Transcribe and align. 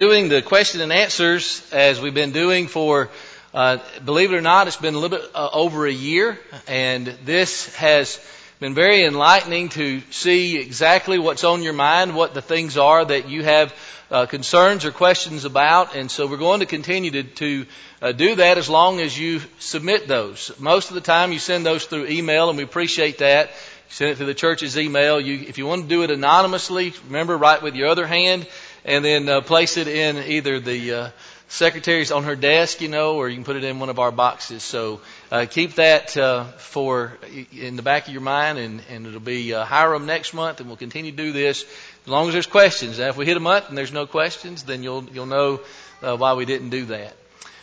doing 0.00 0.28
the 0.28 0.42
question 0.42 0.80
and 0.80 0.92
answers 0.92 1.64
as 1.72 2.00
we've 2.00 2.14
been 2.14 2.32
doing 2.32 2.66
for, 2.66 3.10
uh, 3.54 3.78
believe 4.04 4.32
it 4.32 4.36
or 4.36 4.40
not, 4.40 4.66
it's 4.66 4.76
been 4.76 4.94
a 4.94 4.98
little 4.98 5.16
bit 5.16 5.30
uh, 5.36 5.48
over 5.52 5.86
a 5.86 5.92
year, 5.92 6.36
and 6.66 7.06
this 7.24 7.72
has 7.76 8.18
been 8.58 8.74
very 8.74 9.04
enlightening 9.04 9.68
to 9.68 10.00
see 10.10 10.56
exactly 10.56 11.16
what's 11.16 11.44
on 11.44 11.62
your 11.62 11.74
mind, 11.74 12.16
what 12.16 12.34
the 12.34 12.42
things 12.42 12.76
are 12.76 13.04
that 13.04 13.28
you 13.28 13.44
have 13.44 13.72
uh, 14.10 14.26
concerns 14.26 14.84
or 14.84 14.90
questions 14.90 15.44
about, 15.44 15.94
and 15.94 16.10
so 16.10 16.26
we're 16.26 16.38
going 16.38 16.58
to 16.58 16.66
continue 16.66 17.12
to, 17.12 17.22
to 17.22 17.66
uh, 18.02 18.10
do 18.10 18.34
that 18.34 18.58
as 18.58 18.68
long 18.68 18.98
as 18.98 19.16
you 19.16 19.40
submit 19.60 20.08
those. 20.08 20.50
Most 20.58 20.88
of 20.88 20.96
the 20.96 21.00
time, 21.00 21.30
you 21.30 21.38
send 21.38 21.64
those 21.64 21.84
through 21.84 22.08
email, 22.08 22.48
and 22.48 22.58
we 22.58 22.64
appreciate 22.64 23.18
that. 23.18 23.46
You 23.50 23.90
send 23.90 24.10
it 24.10 24.16
through 24.16 24.26
the 24.26 24.34
church's 24.34 24.76
email. 24.76 25.20
You, 25.20 25.46
if 25.46 25.56
you 25.56 25.66
want 25.66 25.82
to 25.82 25.88
do 25.88 26.02
it 26.02 26.10
anonymously, 26.10 26.94
remember, 27.06 27.38
write 27.38 27.62
with 27.62 27.76
your 27.76 27.86
other 27.86 28.08
hand 28.08 28.48
and 28.84 29.04
then 29.04 29.28
uh, 29.28 29.40
place 29.40 29.76
it 29.76 29.88
in 29.88 30.18
either 30.18 30.60
the 30.60 30.92
uh, 30.92 31.10
secretary's 31.48 32.10
on 32.10 32.24
her 32.24 32.36
desk, 32.36 32.80
you 32.80 32.88
know, 32.88 33.16
or 33.16 33.28
you 33.28 33.36
can 33.36 33.44
put 33.44 33.56
it 33.56 33.64
in 33.64 33.78
one 33.78 33.88
of 33.88 33.98
our 33.98 34.10
boxes. 34.10 34.62
So 34.62 35.00
uh, 35.30 35.46
keep 35.48 35.74
that 35.74 36.16
uh, 36.16 36.44
for 36.58 37.16
in 37.52 37.76
the 37.76 37.82
back 37.82 38.06
of 38.06 38.12
your 38.12 38.22
mind, 38.22 38.58
and, 38.58 38.82
and 38.90 39.06
it'll 39.06 39.20
be 39.20 39.54
uh, 39.54 39.64
Hiram 39.64 40.06
next 40.06 40.34
month, 40.34 40.60
and 40.60 40.68
we'll 40.68 40.76
continue 40.76 41.10
to 41.10 41.16
do 41.16 41.32
this 41.32 41.64
as 42.02 42.08
long 42.08 42.26
as 42.26 42.32
there's 42.32 42.46
questions. 42.46 42.98
Now, 42.98 43.08
if 43.08 43.16
we 43.16 43.24
hit 43.24 43.36
a 43.36 43.40
month 43.40 43.68
and 43.68 43.78
there's 43.78 43.92
no 43.92 44.06
questions, 44.06 44.64
then 44.64 44.82
you'll 44.82 45.04
you'll 45.04 45.26
know 45.26 45.60
uh, 46.02 46.16
why 46.16 46.34
we 46.34 46.44
didn't 46.44 46.70
do 46.70 46.86
that. 46.86 47.16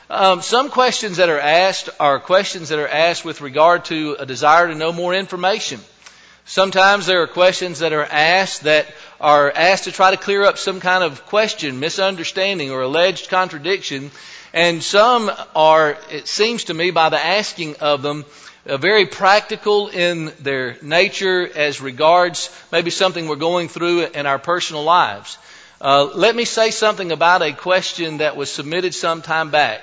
Um, 0.09 0.41
some 0.41 0.69
questions 0.69 1.17
that 1.17 1.29
are 1.29 1.39
asked 1.39 1.89
are 1.99 2.19
questions 2.19 2.69
that 2.69 2.79
are 2.79 2.87
asked 2.87 3.23
with 3.23 3.39
regard 3.39 3.85
to 3.85 4.17
a 4.19 4.25
desire 4.25 4.67
to 4.67 4.75
know 4.75 4.91
more 4.91 5.13
information. 5.13 5.79
Sometimes 6.45 7.05
there 7.05 7.21
are 7.21 7.27
questions 7.27 7.79
that 7.79 7.93
are 7.93 8.03
asked 8.03 8.63
that 8.63 8.87
are 9.19 9.51
asked 9.51 9.83
to 9.83 9.91
try 9.91 10.11
to 10.11 10.17
clear 10.17 10.43
up 10.43 10.57
some 10.57 10.79
kind 10.79 11.03
of 11.03 11.25
question, 11.27 11.79
misunderstanding, 11.79 12.71
or 12.71 12.81
alleged 12.81 13.29
contradiction. 13.29 14.11
And 14.53 14.83
some 14.83 15.31
are, 15.55 15.97
it 16.09 16.27
seems 16.27 16.65
to 16.65 16.73
me, 16.73 16.91
by 16.91 17.09
the 17.09 17.23
asking 17.23 17.77
of 17.77 18.01
them, 18.01 18.25
uh, 18.65 18.77
very 18.77 19.05
practical 19.05 19.87
in 19.87 20.33
their 20.39 20.77
nature 20.81 21.49
as 21.55 21.79
regards 21.79 22.49
maybe 22.71 22.89
something 22.89 23.27
we're 23.27 23.35
going 23.35 23.69
through 23.69 24.07
in 24.07 24.25
our 24.25 24.39
personal 24.39 24.83
lives. 24.83 25.37
Uh, 25.79 26.09
let 26.15 26.35
me 26.35 26.45
say 26.45 26.71
something 26.71 27.11
about 27.11 27.41
a 27.41 27.53
question 27.53 28.17
that 28.17 28.35
was 28.35 28.51
submitted 28.51 28.93
some 28.93 29.21
time 29.21 29.51
back. 29.51 29.81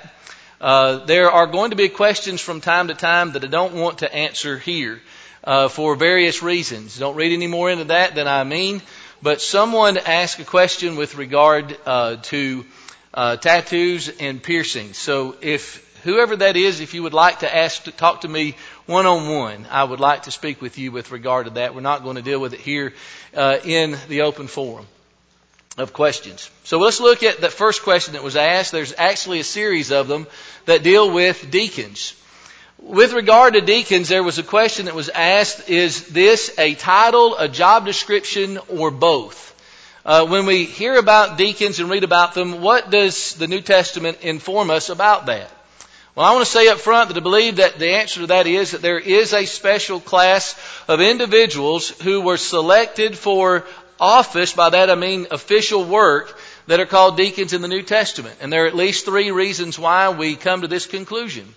Uh, 0.61 1.05
there 1.05 1.31
are 1.31 1.47
going 1.47 1.71
to 1.71 1.77
be 1.77 1.89
questions 1.89 2.41
from 2.41 2.61
time 2.61 2.89
to 2.89 2.93
time 2.93 3.31
that 3.31 3.43
I 3.43 3.47
don't 3.47 3.73
want 3.73 3.99
to 3.99 4.13
answer 4.13 4.57
here 4.57 5.01
uh, 5.43 5.67
for 5.67 5.95
various 5.95 6.43
reasons. 6.43 6.97
Don't 6.97 7.15
read 7.15 7.31
any 7.31 7.47
more 7.47 7.69
into 7.69 7.85
that 7.85 8.15
than 8.15 8.27
I 8.27 8.43
mean. 8.43 8.81
But 9.21 9.41
someone 9.41 9.97
asked 9.97 10.39
a 10.39 10.45
question 10.45 10.95
with 10.95 11.15
regard 11.15 11.77
uh, 11.85 12.17
to 12.23 12.65
uh, 13.13 13.35
tattoos 13.35 14.09
and 14.19 14.41
piercings. 14.41 14.97
So 14.97 15.35
if 15.41 15.85
whoever 16.03 16.37
that 16.37 16.55
is, 16.55 16.79
if 16.79 16.93
you 16.93 17.03
would 17.03 17.13
like 17.13 17.39
to 17.39 17.53
ask 17.53 17.83
to 17.83 17.91
talk 17.91 18.21
to 18.21 18.27
me 18.27 18.55
one 18.85 19.05
on 19.05 19.29
one, 19.29 19.65
I 19.69 19.83
would 19.83 19.99
like 19.99 20.23
to 20.23 20.31
speak 20.31 20.61
with 20.61 20.77
you 20.77 20.91
with 20.91 21.11
regard 21.11 21.47
to 21.47 21.53
that. 21.55 21.75
We're 21.75 21.81
not 21.81 22.03
going 22.03 22.15
to 22.15 22.21
deal 22.21 22.39
with 22.39 22.53
it 22.53 22.61
here 22.61 22.93
uh, 23.35 23.57
in 23.63 23.97
the 24.07 24.21
open 24.21 24.47
forum 24.47 24.85
of 25.77 25.93
questions. 25.93 26.49
So 26.63 26.79
let's 26.79 26.99
look 26.99 27.23
at 27.23 27.41
the 27.41 27.49
first 27.49 27.83
question 27.83 28.13
that 28.13 28.23
was 28.23 28.35
asked. 28.35 28.71
There's 28.71 28.93
actually 28.97 29.39
a 29.39 29.45
series 29.45 29.91
of 29.91 30.07
them 30.07 30.27
that 30.65 30.83
deal 30.83 31.11
with 31.11 31.49
deacons. 31.51 32.13
With 32.81 33.11
regard 33.11 33.53
to 33.53 33.61
deacons, 33.61 34.07
there 34.07 34.23
was 34.23 34.39
a 34.39 34.43
question 34.43 34.85
that 34.85 34.95
was 34.95 35.09
asked, 35.09 35.69
is 35.69 36.07
this 36.07 36.57
a 36.57 36.75
title, 36.75 37.37
a 37.37 37.49
job 37.49 37.85
description, 37.85 38.57
or 38.69 38.89
both? 38.89 39.53
Uh, 40.05 40.25
when 40.25 40.45
we 40.45 40.63
hear 40.63 40.95
about 40.95 41.37
deacons 41.37 41.79
and 41.79 41.89
read 41.89 42.05
about 42.05 42.33
them, 42.33 42.61
what 42.61 42.89
does 42.89 43.35
the 43.35 43.47
New 43.47 43.59
Testament 43.59 44.19
inform 44.21 44.69
us 44.69 44.89
about 44.89 45.25
that? 45.25 45.51
Well, 46.15 46.25
I 46.25 46.33
want 46.33 46.45
to 46.45 46.51
say 46.51 46.69
up 46.69 46.79
front 46.79 47.09
that 47.09 47.17
I 47.17 47.19
believe 47.19 47.57
that 47.57 47.79
the 47.79 47.95
answer 47.95 48.21
to 48.21 48.27
that 48.27 48.47
is 48.47 48.71
that 48.71 48.81
there 48.81 48.97
is 48.97 49.33
a 49.33 49.45
special 49.45 49.99
class 49.99 50.55
of 50.87 51.01
individuals 51.01 51.89
who 51.89 52.21
were 52.21 52.37
selected 52.37 53.17
for 53.17 53.67
office, 53.99 54.53
by 54.53 54.69
that 54.69 54.89
I 54.89 54.95
mean 54.95 55.27
official 55.31 55.83
work, 55.83 56.39
that 56.67 56.79
are 56.79 56.85
called 56.85 57.17
deacons 57.17 57.51
in 57.51 57.61
the 57.61 57.67
New 57.67 57.83
Testament. 57.83 58.37
And 58.39 58.51
there 58.51 58.63
are 58.63 58.67
at 58.67 58.75
least 58.75 59.03
three 59.03 59.31
reasons 59.31 59.77
why 59.77 60.09
we 60.09 60.37
come 60.37 60.61
to 60.61 60.67
this 60.67 60.87
conclusion. 60.87 61.53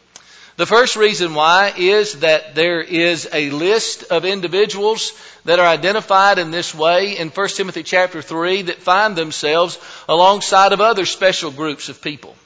The 0.62 0.66
first 0.66 0.94
reason 0.94 1.34
why 1.34 1.72
is 1.76 2.20
that 2.20 2.54
there 2.54 2.80
is 2.80 3.28
a 3.32 3.50
list 3.50 4.04
of 4.12 4.24
individuals 4.24 5.12
that 5.44 5.58
are 5.58 5.66
identified 5.66 6.38
in 6.38 6.52
this 6.52 6.72
way 6.72 7.18
in 7.18 7.30
1 7.30 7.48
Timothy 7.48 7.82
chapter 7.82 8.22
3 8.22 8.62
that 8.62 8.80
find 8.80 9.16
themselves 9.16 9.76
alongside 10.08 10.72
of 10.72 10.80
other 10.80 11.04
special 11.04 11.50
groups 11.50 11.88
of 11.88 12.00
people. 12.00 12.36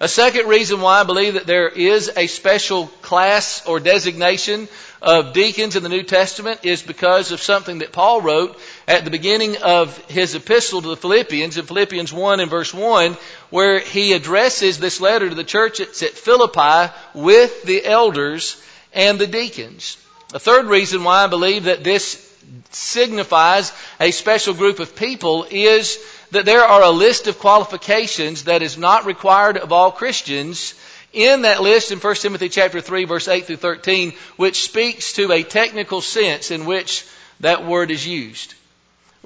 A 0.00 0.06
second 0.06 0.46
reason 0.46 0.80
why 0.80 1.00
I 1.00 1.04
believe 1.04 1.34
that 1.34 1.46
there 1.46 1.68
is 1.68 2.08
a 2.16 2.28
special 2.28 2.86
class 3.02 3.66
or 3.66 3.80
designation 3.80 4.68
of 5.02 5.32
deacons 5.32 5.74
in 5.74 5.82
the 5.82 5.88
New 5.88 6.04
Testament 6.04 6.60
is 6.62 6.82
because 6.82 7.32
of 7.32 7.42
something 7.42 7.78
that 7.78 7.90
Paul 7.90 8.20
wrote 8.20 8.60
at 8.86 9.04
the 9.04 9.10
beginning 9.10 9.56
of 9.56 9.96
his 10.06 10.36
epistle 10.36 10.82
to 10.82 10.88
the 10.88 10.96
Philippians 10.96 11.58
in 11.58 11.66
Philippians 11.66 12.12
1 12.12 12.38
and 12.38 12.48
verse 12.48 12.72
1 12.72 13.16
where 13.50 13.80
he 13.80 14.12
addresses 14.12 14.78
this 14.78 15.00
letter 15.00 15.28
to 15.28 15.34
the 15.34 15.42
church 15.42 15.80
at 15.80 15.90
Philippi 15.90 16.92
with 17.14 17.64
the 17.64 17.84
elders 17.84 18.62
and 18.94 19.18
the 19.18 19.26
deacons. 19.26 19.96
A 20.32 20.38
third 20.38 20.66
reason 20.66 21.02
why 21.02 21.24
I 21.24 21.26
believe 21.26 21.64
that 21.64 21.82
this 21.82 22.24
signifies 22.70 23.72
a 23.98 24.12
special 24.12 24.54
group 24.54 24.78
of 24.78 24.94
people 24.94 25.46
is 25.50 25.98
that 26.30 26.44
there 26.44 26.62
are 26.62 26.82
a 26.82 26.90
list 26.90 27.26
of 27.26 27.38
qualifications 27.38 28.44
that 28.44 28.62
is 28.62 28.76
not 28.76 29.06
required 29.06 29.56
of 29.56 29.72
all 29.72 29.90
Christians 29.90 30.74
in 31.12 31.42
that 31.42 31.62
list 31.62 31.90
in 31.90 31.98
1 31.98 32.14
Timothy 32.16 32.48
chapter 32.48 32.80
3 32.80 33.04
verse 33.04 33.28
8 33.28 33.46
through 33.46 33.56
13 33.56 34.12
which 34.36 34.62
speaks 34.62 35.14
to 35.14 35.32
a 35.32 35.42
technical 35.42 36.00
sense 36.00 36.50
in 36.50 36.66
which 36.66 37.06
that 37.40 37.64
word 37.64 37.90
is 37.90 38.06
used. 38.06 38.54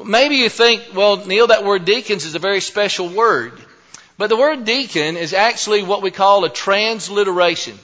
Maybe 0.02 0.36
you 0.36 0.48
think, 0.48 0.82
well, 0.94 1.24
Neil, 1.26 1.48
that 1.48 1.64
word 1.64 1.84
deacons 1.84 2.24
is 2.24 2.34
a 2.34 2.38
very 2.38 2.60
special 2.60 3.08
word. 3.08 3.52
But 4.16 4.28
the 4.28 4.36
word 4.36 4.64
deacon 4.64 5.16
is 5.16 5.32
actually 5.32 5.82
what 5.82 6.02
we 6.02 6.10
call 6.10 6.44
a 6.44 6.48
transliteration. 6.48 7.78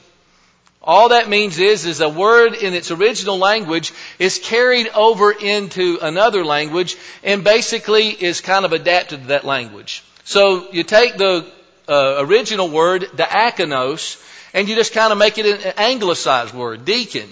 All 0.88 1.10
that 1.10 1.28
means 1.28 1.58
is, 1.58 1.84
is 1.84 2.00
a 2.00 2.08
word 2.08 2.54
in 2.54 2.72
its 2.72 2.90
original 2.90 3.36
language 3.36 3.92
is 4.18 4.38
carried 4.38 4.88
over 4.88 5.30
into 5.30 5.98
another 6.00 6.46
language 6.46 6.96
and 7.22 7.44
basically 7.44 8.08
is 8.08 8.40
kind 8.40 8.64
of 8.64 8.72
adapted 8.72 9.20
to 9.20 9.26
that 9.28 9.44
language. 9.44 10.02
So 10.24 10.72
you 10.72 10.84
take 10.84 11.18
the 11.18 11.44
uh, 11.86 12.14
original 12.20 12.70
word, 12.70 13.02
diakonos, 13.14 14.18
and 14.54 14.66
you 14.66 14.76
just 14.76 14.94
kind 14.94 15.12
of 15.12 15.18
make 15.18 15.36
it 15.36 15.44
an 15.44 15.74
anglicized 15.76 16.54
word, 16.54 16.86
deacon. 16.86 17.28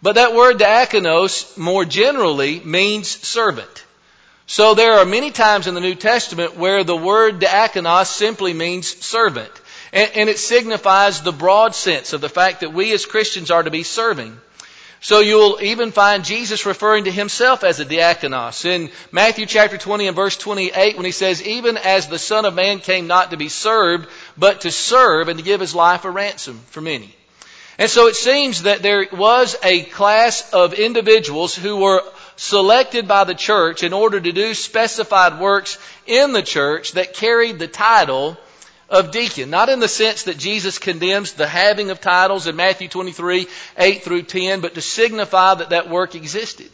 But 0.00 0.14
that 0.14 0.32
word 0.32 0.58
diakonos 0.58 1.58
more 1.58 1.84
generally 1.84 2.60
means 2.60 3.08
servant. 3.08 3.84
So 4.46 4.74
there 4.74 4.92
are 4.92 5.04
many 5.04 5.32
times 5.32 5.66
in 5.66 5.74
the 5.74 5.80
New 5.80 5.96
Testament 5.96 6.56
where 6.56 6.84
the 6.84 6.96
word 6.96 7.40
diakonos 7.40 8.06
simply 8.06 8.52
means 8.52 8.86
servant. 9.04 9.50
And, 9.92 10.10
and 10.14 10.28
it 10.28 10.38
signifies 10.38 11.22
the 11.22 11.32
broad 11.32 11.74
sense 11.74 12.12
of 12.12 12.20
the 12.20 12.28
fact 12.28 12.60
that 12.60 12.72
we 12.72 12.92
as 12.92 13.06
Christians 13.06 13.50
are 13.50 13.62
to 13.62 13.70
be 13.70 13.82
serving. 13.82 14.38
So 15.00 15.20
you'll 15.20 15.60
even 15.60 15.92
find 15.92 16.24
Jesus 16.24 16.66
referring 16.66 17.04
to 17.04 17.12
himself 17.12 17.64
as 17.64 17.80
a 17.80 17.84
diakonos 17.84 18.64
in 18.64 18.90
Matthew 19.12 19.46
chapter 19.46 19.76
20 19.76 20.08
and 20.08 20.16
verse 20.16 20.36
28 20.36 20.96
when 20.96 21.04
he 21.04 21.12
says, 21.12 21.42
even 21.42 21.76
as 21.76 22.08
the 22.08 22.18
Son 22.18 22.44
of 22.44 22.54
Man 22.54 22.80
came 22.80 23.06
not 23.06 23.30
to 23.30 23.36
be 23.36 23.48
served, 23.48 24.08
but 24.36 24.62
to 24.62 24.70
serve 24.70 25.28
and 25.28 25.38
to 25.38 25.44
give 25.44 25.60
his 25.60 25.74
life 25.74 26.04
a 26.04 26.10
ransom 26.10 26.58
for 26.70 26.80
many. 26.80 27.14
And 27.78 27.90
so 27.90 28.06
it 28.06 28.16
seems 28.16 28.62
that 28.62 28.82
there 28.82 29.06
was 29.12 29.54
a 29.62 29.82
class 29.82 30.50
of 30.54 30.72
individuals 30.72 31.54
who 31.54 31.76
were 31.76 32.02
selected 32.36 33.06
by 33.06 33.24
the 33.24 33.34
church 33.34 33.82
in 33.82 33.92
order 33.92 34.18
to 34.18 34.32
do 34.32 34.54
specified 34.54 35.38
works 35.38 35.78
in 36.06 36.32
the 36.32 36.42
church 36.42 36.92
that 36.92 37.14
carried 37.14 37.58
the 37.58 37.68
title 37.68 38.38
of 38.88 39.10
deacon. 39.10 39.50
Not 39.50 39.68
in 39.68 39.80
the 39.80 39.88
sense 39.88 40.24
that 40.24 40.38
Jesus 40.38 40.78
condemns 40.78 41.32
the 41.32 41.46
having 41.46 41.90
of 41.90 42.00
titles 42.00 42.46
in 42.46 42.56
Matthew 42.56 42.88
23, 42.88 43.46
8 43.78 44.02
through 44.02 44.22
10, 44.22 44.60
but 44.60 44.74
to 44.74 44.80
signify 44.80 45.54
that 45.54 45.70
that 45.70 45.90
work 45.90 46.14
existed. 46.14 46.70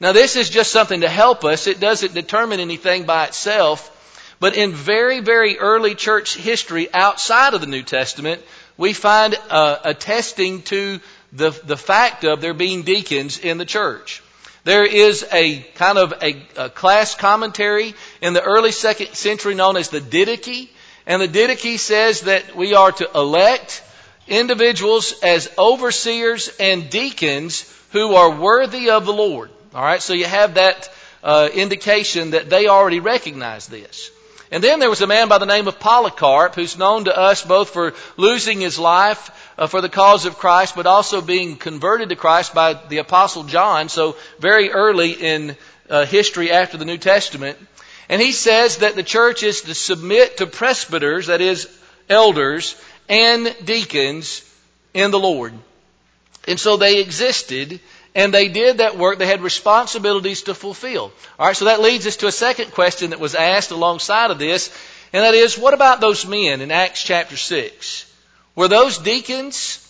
Now 0.00 0.12
this 0.12 0.36
is 0.36 0.50
just 0.50 0.72
something 0.72 1.02
to 1.02 1.08
help 1.08 1.44
us. 1.44 1.66
It 1.66 1.80
doesn't 1.80 2.14
determine 2.14 2.60
anything 2.60 3.04
by 3.04 3.26
itself. 3.26 3.96
But 4.40 4.56
in 4.56 4.72
very, 4.72 5.20
very 5.20 5.58
early 5.58 5.94
church 5.94 6.34
history 6.34 6.88
outside 6.92 7.52
of 7.52 7.60
the 7.60 7.66
New 7.66 7.82
Testament, 7.82 8.42
we 8.78 8.94
find 8.94 9.38
uh, 9.50 9.78
attesting 9.84 10.62
to 10.62 11.00
the, 11.32 11.50
the 11.50 11.76
fact 11.76 12.24
of 12.24 12.40
there 12.40 12.54
being 12.54 12.82
deacons 12.82 13.38
in 13.38 13.58
the 13.58 13.66
church. 13.66 14.22
There 14.64 14.84
is 14.84 15.26
a 15.30 15.58
kind 15.74 15.98
of 15.98 16.14
a, 16.22 16.42
a 16.56 16.70
class 16.70 17.14
commentary 17.14 17.94
in 18.22 18.32
the 18.32 18.42
early 18.42 18.72
second 18.72 19.14
century 19.14 19.54
known 19.54 19.76
as 19.76 19.90
the 19.90 20.00
Didache 20.00 20.70
and 21.10 21.20
the 21.20 21.26
Didache 21.26 21.76
says 21.76 22.20
that 22.20 22.54
we 22.54 22.74
are 22.74 22.92
to 22.92 23.10
elect 23.12 23.82
individuals 24.28 25.12
as 25.24 25.50
overseers 25.58 26.48
and 26.60 26.88
deacons 26.88 27.68
who 27.90 28.14
are 28.14 28.30
worthy 28.30 28.90
of 28.90 29.06
the 29.06 29.12
Lord. 29.12 29.50
All 29.74 29.82
right, 29.82 30.00
so 30.00 30.12
you 30.12 30.26
have 30.26 30.54
that 30.54 30.88
uh, 31.24 31.48
indication 31.52 32.30
that 32.30 32.48
they 32.48 32.68
already 32.68 33.00
recognize 33.00 33.66
this. 33.66 34.12
And 34.52 34.62
then 34.62 34.78
there 34.78 34.88
was 34.88 35.00
a 35.00 35.08
man 35.08 35.26
by 35.26 35.38
the 35.38 35.46
name 35.46 35.66
of 35.66 35.80
Polycarp 35.80 36.54
who's 36.54 36.78
known 36.78 37.06
to 37.06 37.18
us 37.18 37.42
both 37.42 37.70
for 37.70 37.94
losing 38.16 38.60
his 38.60 38.78
life 38.78 39.52
uh, 39.58 39.66
for 39.66 39.80
the 39.80 39.88
cause 39.88 40.26
of 40.26 40.38
Christ, 40.38 40.76
but 40.76 40.86
also 40.86 41.20
being 41.20 41.56
converted 41.56 42.10
to 42.10 42.16
Christ 42.16 42.54
by 42.54 42.74
the 42.74 42.98
apostle 42.98 43.42
John. 43.42 43.88
So 43.88 44.16
very 44.38 44.70
early 44.70 45.10
in 45.10 45.56
uh, 45.88 46.06
history 46.06 46.52
after 46.52 46.76
the 46.76 46.84
New 46.84 46.98
Testament. 46.98 47.58
And 48.10 48.20
he 48.20 48.32
says 48.32 48.78
that 48.78 48.96
the 48.96 49.04
church 49.04 49.44
is 49.44 49.60
to 49.62 49.74
submit 49.74 50.38
to 50.38 50.46
presbyters, 50.48 51.28
that 51.28 51.40
is, 51.40 51.68
elders, 52.08 52.74
and 53.08 53.56
deacons 53.64 54.42
in 54.92 55.12
the 55.12 55.18
Lord. 55.18 55.54
And 56.48 56.58
so 56.58 56.76
they 56.76 57.00
existed 57.00 57.78
and 58.12 58.34
they 58.34 58.48
did 58.48 58.78
that 58.78 58.98
work. 58.98 59.20
They 59.20 59.28
had 59.28 59.42
responsibilities 59.42 60.42
to 60.42 60.54
fulfill. 60.56 61.12
All 61.38 61.46
right, 61.46 61.56
so 61.56 61.66
that 61.66 61.80
leads 61.80 62.04
us 62.08 62.16
to 62.16 62.26
a 62.26 62.32
second 62.32 62.72
question 62.72 63.10
that 63.10 63.20
was 63.20 63.36
asked 63.36 63.70
alongside 63.70 64.32
of 64.32 64.40
this, 64.40 64.76
and 65.12 65.22
that 65.22 65.34
is, 65.34 65.56
what 65.56 65.72
about 65.72 66.00
those 66.00 66.26
men 66.26 66.60
in 66.62 66.72
Acts 66.72 67.04
chapter 67.04 67.36
6? 67.36 68.12
Were 68.56 68.66
those 68.66 68.98
deacons? 68.98 69.86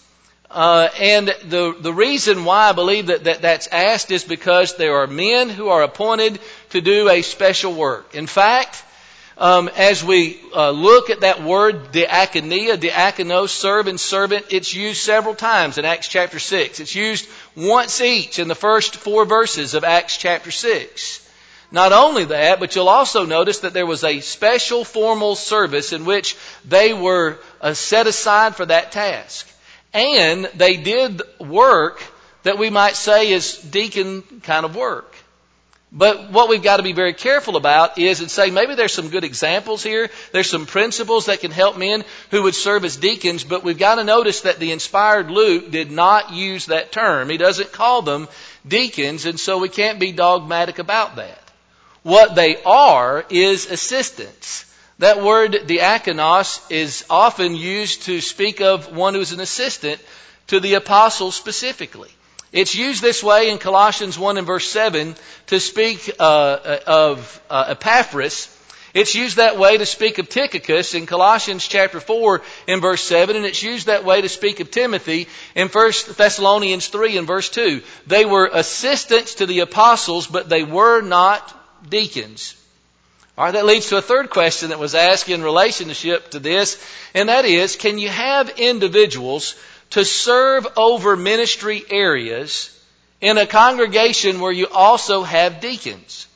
Uh, 0.50 0.88
and 0.98 1.28
the, 1.44 1.76
the 1.80 1.94
reason 1.94 2.44
why 2.44 2.68
I 2.68 2.72
believe 2.72 3.06
that, 3.06 3.24
that 3.24 3.42
that's 3.42 3.68
asked 3.68 4.10
is 4.10 4.24
because 4.24 4.76
there 4.76 4.96
are 4.96 5.06
men 5.06 5.48
who 5.48 5.68
are 5.68 5.82
appointed 5.82 6.40
to 6.70 6.80
do 6.80 7.08
a 7.08 7.22
special 7.22 7.72
work. 7.72 8.14
In 8.14 8.26
fact, 8.26 8.82
um, 9.40 9.70
as 9.74 10.04
we 10.04 10.38
uh, 10.54 10.70
look 10.70 11.08
at 11.08 11.20
that 11.20 11.42
word 11.42 11.92
diakonia, 11.92 12.76
diakonos, 12.76 13.48
serve 13.48 13.86
and 13.86 13.98
servant, 13.98 14.46
it's 14.50 14.74
used 14.74 15.00
several 15.00 15.34
times 15.34 15.78
in 15.78 15.86
Acts 15.86 16.08
chapter 16.08 16.38
6. 16.38 16.78
It's 16.78 16.94
used 16.94 17.26
once 17.56 18.00
each 18.02 18.38
in 18.38 18.48
the 18.48 18.54
first 18.54 18.96
four 18.96 19.24
verses 19.24 19.72
of 19.72 19.82
Acts 19.82 20.18
chapter 20.18 20.50
6. 20.50 21.26
Not 21.72 21.92
only 21.92 22.26
that, 22.26 22.60
but 22.60 22.74
you'll 22.74 22.88
also 22.88 23.24
notice 23.24 23.60
that 23.60 23.72
there 23.72 23.86
was 23.86 24.04
a 24.04 24.20
special 24.20 24.84
formal 24.84 25.36
service 25.36 25.92
in 25.92 26.04
which 26.04 26.36
they 26.66 26.92
were 26.92 27.38
uh, 27.60 27.74
set 27.74 28.06
aside 28.06 28.56
for 28.56 28.66
that 28.66 28.92
task. 28.92 29.48
And 29.94 30.46
they 30.54 30.76
did 30.76 31.22
work 31.38 32.02
that 32.42 32.58
we 32.58 32.70
might 32.70 32.96
say 32.96 33.32
is 33.32 33.56
deacon 33.56 34.22
kind 34.42 34.64
of 34.64 34.76
work. 34.76 35.09
But 35.92 36.30
what 36.30 36.48
we've 36.48 36.62
got 36.62 36.76
to 36.76 36.84
be 36.84 36.92
very 36.92 37.14
careful 37.14 37.56
about 37.56 37.98
is 37.98 38.20
and 38.20 38.30
say 38.30 38.50
maybe 38.50 38.76
there's 38.76 38.92
some 38.92 39.08
good 39.08 39.24
examples 39.24 39.82
here. 39.82 40.08
There's 40.30 40.48
some 40.48 40.66
principles 40.66 41.26
that 41.26 41.40
can 41.40 41.50
help 41.50 41.76
men 41.76 42.04
who 42.30 42.44
would 42.44 42.54
serve 42.54 42.84
as 42.84 42.96
deacons, 42.96 43.42
but 43.42 43.64
we've 43.64 43.78
got 43.78 43.96
to 43.96 44.04
notice 44.04 44.42
that 44.42 44.60
the 44.60 44.70
inspired 44.70 45.30
Luke 45.32 45.72
did 45.72 45.90
not 45.90 46.32
use 46.32 46.66
that 46.66 46.92
term. 46.92 47.28
He 47.28 47.38
doesn't 47.38 47.72
call 47.72 48.02
them 48.02 48.28
deacons, 48.66 49.26
and 49.26 49.40
so 49.40 49.58
we 49.58 49.68
can't 49.68 49.98
be 49.98 50.12
dogmatic 50.12 50.78
about 50.78 51.16
that. 51.16 51.42
What 52.04 52.36
they 52.36 52.62
are 52.62 53.24
is 53.28 53.68
assistants. 53.68 54.66
That 55.00 55.22
word 55.22 55.52
diakonos 55.52 56.70
is 56.70 57.04
often 57.10 57.56
used 57.56 58.02
to 58.02 58.20
speak 58.20 58.60
of 58.60 58.94
one 58.94 59.14
who's 59.14 59.32
an 59.32 59.40
assistant 59.40 60.00
to 60.48 60.60
the 60.60 60.74
apostle 60.74 61.32
specifically. 61.32 62.10
It's 62.52 62.74
used 62.74 63.00
this 63.00 63.22
way 63.22 63.50
in 63.50 63.58
Colossians 63.58 64.18
1 64.18 64.38
and 64.38 64.46
verse 64.46 64.68
7 64.68 65.14
to 65.46 65.60
speak 65.60 66.10
uh, 66.18 66.22
uh, 66.22 66.80
of 66.86 67.40
uh, 67.48 67.66
Epaphras. 67.68 68.56
It's 68.92 69.14
used 69.14 69.36
that 69.36 69.56
way 69.56 69.76
to 69.76 69.86
speak 69.86 70.18
of 70.18 70.28
Tychicus 70.28 70.94
in 70.94 71.06
Colossians 71.06 71.68
chapter 71.68 72.00
4 72.00 72.42
in 72.66 72.80
verse 72.80 73.04
7, 73.04 73.36
and 73.36 73.46
it's 73.46 73.62
used 73.62 73.86
that 73.86 74.04
way 74.04 74.20
to 74.20 74.28
speak 74.28 74.58
of 74.58 74.72
Timothy 74.72 75.28
in 75.54 75.68
1 75.68 75.92
Thessalonians 76.16 76.88
3 76.88 77.18
and 77.18 77.26
verse 77.26 77.50
2. 77.50 77.82
They 78.08 78.24
were 78.24 78.50
assistants 78.52 79.36
to 79.36 79.46
the 79.46 79.60
apostles, 79.60 80.26
but 80.26 80.48
they 80.48 80.64
were 80.64 81.02
not 81.02 81.56
deacons. 81.88 82.56
All 83.38 83.44
right, 83.44 83.52
that 83.52 83.64
leads 83.64 83.88
to 83.90 83.96
a 83.96 84.02
third 84.02 84.28
question 84.28 84.70
that 84.70 84.80
was 84.80 84.96
asked 84.96 85.28
in 85.28 85.42
relationship 85.42 86.32
to 86.32 86.40
this, 86.40 86.84
and 87.14 87.28
that 87.28 87.44
is, 87.44 87.76
can 87.76 87.96
you 87.98 88.08
have 88.08 88.58
individuals 88.58 89.54
to 89.90 90.04
serve 90.04 90.66
over 90.76 91.16
ministry 91.16 91.84
areas 91.90 92.76
in 93.20 93.38
a 93.38 93.46
congregation 93.46 94.40
where 94.40 94.52
you 94.52 94.66
also 94.68 95.22
have 95.22 95.60
deacons. 95.60 96.26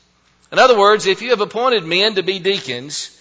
In 0.51 0.59
other 0.59 0.77
words, 0.77 1.07
if 1.07 1.21
you 1.21 1.31
have 1.31 1.41
appointed 1.41 1.83
men 1.83 2.15
to 2.15 2.23
be 2.23 2.39
deacons, 2.39 3.11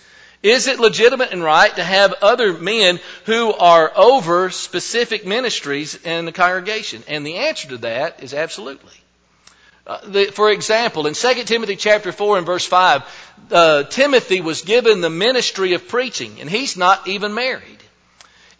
is 0.43 0.67
it 0.67 0.79
legitimate 0.79 1.33
and 1.33 1.43
right 1.43 1.75
to 1.75 1.83
have 1.83 2.13
other 2.21 2.53
men 2.53 3.01
who 3.25 3.53
are 3.55 3.91
over 3.97 4.51
specific 4.51 5.25
ministries 5.25 5.95
in 5.95 6.27
the 6.27 6.33
congregation? 6.33 7.03
And 7.09 7.27
the 7.27 7.37
answer 7.37 7.69
to 7.69 7.79
that 7.79 8.23
is 8.23 8.35
absolutely. 8.35 8.93
Uh, 9.87 10.01
the, 10.07 10.25
for 10.27 10.51
example, 10.51 11.07
in 11.07 11.15
2 11.15 11.45
Timothy 11.45 11.77
chapter 11.77 12.13
4 12.13 12.39
and 12.39 12.47
verse 12.47 12.67
5, 12.67 13.03
uh, 13.51 13.83
Timothy 13.85 14.41
was 14.41 14.63
given 14.63 15.01
the 15.01 15.11
ministry 15.11 15.75
of 15.75 15.89
preaching, 15.89 16.41
and 16.41 16.49
he's 16.49 16.77
not 16.77 17.07
even 17.07 17.35
married. 17.35 17.84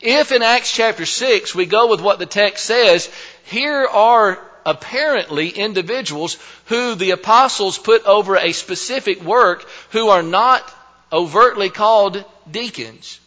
If 0.05 0.33
in 0.33 0.43
Acts 0.43 0.71
chapter 0.71 1.07
6 1.07 1.55
we 1.55 1.65
go 1.65 1.89
with 1.89 2.03
what 2.03 2.19
the 2.19 2.27
text 2.27 2.67
says, 2.67 3.11
here 3.47 3.87
are 3.87 4.39
apparently 4.67 5.49
individuals 5.49 6.37
who 6.67 6.95
the 6.95 7.13
apostles 7.13 7.79
put 7.79 8.05
over 8.05 8.37
a 8.37 8.53
specific 8.53 9.23
work 9.23 9.67
who 9.93 10.11
are 10.11 10.23
not 10.23 10.71
overtly 11.11 11.71
called 11.71 12.23
deacons. 12.51 13.19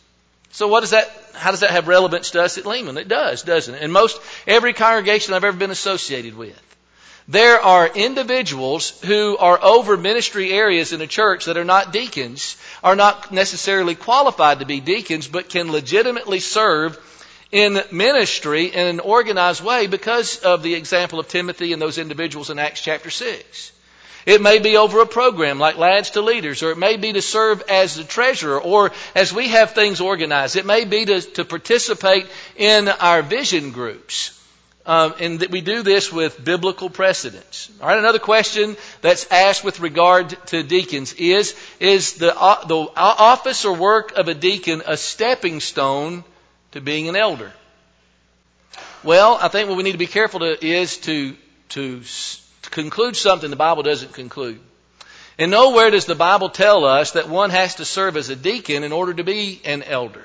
So 0.52 0.68
what 0.68 0.82
does 0.82 0.92
that, 0.92 1.12
how 1.34 1.50
does 1.50 1.62
that 1.62 1.72
have 1.72 1.88
relevance 1.88 2.32
to 2.32 2.44
us 2.44 2.60
at 2.60 2.68
Lehman? 2.68 2.98
It 3.00 3.08
does, 3.08 3.42
doesn't 3.42 3.74
it? 3.74 3.82
In 3.82 3.92
most, 3.92 4.22
every 4.46 4.74
congregation 4.74 5.34
I've 5.34 5.44
ever 5.44 5.58
been 5.58 5.72
associated 5.72 6.38
with. 6.38 6.62
There 7.30 7.60
are 7.60 7.88
individuals 7.88 9.02
who 9.02 9.36
are 9.38 9.62
over 9.62 9.98
ministry 9.98 10.54
areas 10.54 10.94
in 10.94 11.02
a 11.02 11.08
church 11.08 11.46
that 11.46 11.58
are 11.58 11.66
not 11.66 11.92
deacons, 11.92 12.56
are 12.82 12.96
not 12.96 13.34
necessarily 13.34 13.96
qualified 13.96 14.60
to 14.60 14.66
be 14.66 14.80
deacons, 14.80 15.28
but 15.28 15.50
can 15.50 15.70
legitimately 15.70 16.40
serve 16.40 16.98
in 17.52 17.82
ministry 17.92 18.66
in 18.68 18.88
an 18.88 19.00
organized 19.02 19.62
way 19.62 19.88
because 19.88 20.38
of 20.38 20.64
the 20.64 20.76
example 20.76 21.20
of 21.20 21.28
Timothy 21.28 21.74
and 21.74 21.82
those 21.82 21.98
individuals 21.98 22.50
in 22.50 22.60
Acts 22.60 22.82
chapter 22.82 23.10
6. 23.10 23.74
It 24.26 24.42
may 24.42 24.60
be 24.60 24.78
over 24.78 25.02
a 25.02 25.06
program 25.06 25.60
like 25.60 25.78
Lads 25.78 26.12
to 26.12 26.22
Leaders, 26.22 26.64
or 26.64 26.72
it 26.72 26.78
may 26.78 26.96
be 26.96 27.14
to 27.14 27.22
serve 27.22 27.62
as 27.70 27.96
the 27.96 28.04
treasurer, 28.06 28.60
or 28.60 28.92
as 29.16 29.34
we 29.34 29.50
have 29.50 29.72
things 29.72 30.00
organized. 30.00 30.56
It 30.56 30.66
may 30.66 30.86
be 30.86 31.06
to, 31.06 31.22
to 31.22 31.46
participate 31.46 32.28
in 32.56 32.88
our 32.88 33.22
vision 33.22 33.72
groups. 33.72 34.34
Um, 34.88 35.16
and 35.20 35.42
that 35.42 35.52
we 35.52 35.60
do 35.60 35.84
this 35.84 36.14
with 36.14 36.42
biblical 36.42 36.90
precedents. 36.90 37.70
All 37.82 37.90
right, 37.90 38.00
another 38.00 38.20
question 38.20 38.78
that's 39.02 39.30
asked 39.30 39.62
with 39.62 39.82
regard 39.82 40.30
to 40.48 40.64
deacons 40.64 41.12
is: 41.12 41.56
Is 41.82 42.14
the 42.14 42.34
uh, 42.34 42.66
the 42.66 42.90
office 42.96 43.66
or 43.66 43.76
work 43.76 44.14
of 44.14 44.30
a 44.30 44.34
deacon 44.34 44.82
a 44.86 44.96
stepping 44.96 45.60
stone 45.60 46.24
to 46.72 46.80
being 46.80 47.10
an 47.10 47.18
elder? 47.18 47.52
Well, 49.04 49.38
I 49.42 49.50
think 49.50 49.68
what 49.68 49.78
we 49.78 49.84
need 49.84 49.92
to 49.92 49.98
be 49.98 50.08
careful 50.08 50.40
to 50.40 50.66
is 50.66 50.96
to 51.00 51.36
to, 51.70 52.02
to 52.62 52.70
conclude 52.70 53.16
something 53.16 53.50
the 53.50 53.56
Bible 53.58 53.84
doesn't 53.84 54.14
conclude. 54.14 54.60
And 55.38 55.52
nowhere 55.52 55.92
does 55.92 56.06
the 56.06 56.16
Bible 56.16 56.50
tell 56.50 56.86
us 56.86 57.12
that 57.12 57.30
one 57.30 57.50
has 57.50 57.76
to 57.76 57.86
serve 57.86 58.18
as 58.18 58.30
a 58.30 58.36
deacon 58.36 58.84
in 58.84 58.92
order 58.92 59.14
to 59.14 59.24
be 59.24 59.62
an 59.66 59.84
elder. 59.84 60.24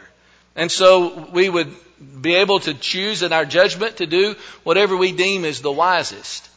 And 0.54 0.70
so 0.70 1.28
we 1.32 1.48
would 1.48 1.74
be 2.20 2.34
able 2.36 2.60
to 2.60 2.74
choose 2.74 3.22
in 3.22 3.32
our 3.32 3.44
judgment 3.44 3.98
to 3.98 4.06
do 4.06 4.34
whatever 4.64 4.96
we 4.96 5.12
deem 5.12 5.44
is 5.44 5.60
the 5.60 5.72
wisest. 5.72 6.48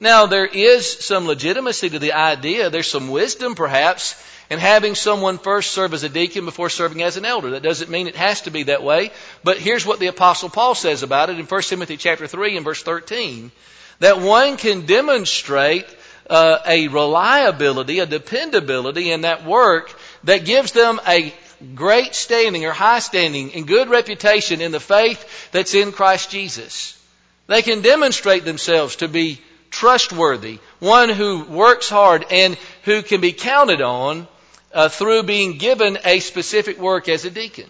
Now, 0.00 0.26
there 0.26 0.46
is 0.46 0.90
some 1.04 1.26
legitimacy 1.26 1.90
to 1.90 1.98
the 1.98 2.12
idea. 2.12 2.70
There's 2.70 2.90
some 2.90 3.08
wisdom, 3.08 3.54
perhaps, 3.54 4.20
in 4.50 4.58
having 4.58 4.94
someone 4.94 5.38
first 5.38 5.70
serve 5.70 5.94
as 5.94 6.02
a 6.02 6.08
deacon 6.08 6.44
before 6.44 6.70
serving 6.70 7.02
as 7.02 7.16
an 7.16 7.24
elder. 7.24 7.50
That 7.50 7.62
doesn't 7.62 7.90
mean 7.90 8.08
it 8.08 8.16
has 8.16 8.42
to 8.42 8.50
be 8.50 8.64
that 8.64 8.82
way. 8.82 9.12
But 9.44 9.58
here's 9.58 9.86
what 9.86 10.00
the 10.00 10.08
apostle 10.08 10.48
Paul 10.48 10.74
says 10.74 11.02
about 11.02 11.30
it 11.30 11.38
in 11.38 11.46
1 11.46 11.62
Timothy 11.62 11.96
chapter 11.96 12.26
3 12.26 12.56
and 12.56 12.64
verse 12.64 12.82
13. 12.82 13.52
That 14.00 14.20
one 14.20 14.56
can 14.56 14.86
demonstrate 14.86 15.86
uh, 16.28 16.58
a 16.66 16.88
reliability, 16.88 18.00
a 18.00 18.06
dependability 18.06 19.12
in 19.12 19.20
that 19.20 19.44
work 19.44 19.94
that 20.24 20.44
gives 20.44 20.72
them 20.72 21.00
a 21.06 21.32
great 21.74 22.14
standing 22.14 22.64
or 22.64 22.72
high 22.72 22.98
standing 22.98 23.52
and 23.54 23.66
good 23.66 23.88
reputation 23.88 24.60
in 24.60 24.72
the 24.72 24.80
faith 24.80 25.50
that's 25.52 25.74
in 25.74 25.92
Christ 25.92 26.30
Jesus. 26.30 26.98
They 27.46 27.62
can 27.62 27.82
demonstrate 27.82 28.44
themselves 28.44 28.96
to 28.96 29.08
be 29.08 29.40
trustworthy, 29.70 30.58
one 30.78 31.08
who 31.08 31.44
works 31.44 31.88
hard 31.88 32.26
and 32.30 32.56
who 32.84 33.02
can 33.02 33.20
be 33.20 33.32
counted 33.32 33.80
on 33.80 34.28
uh, 34.72 34.88
through 34.88 35.24
being 35.24 35.58
given 35.58 35.98
a 36.04 36.20
specific 36.20 36.78
work 36.78 37.08
as 37.08 37.24
a 37.24 37.30
deacon. 37.30 37.68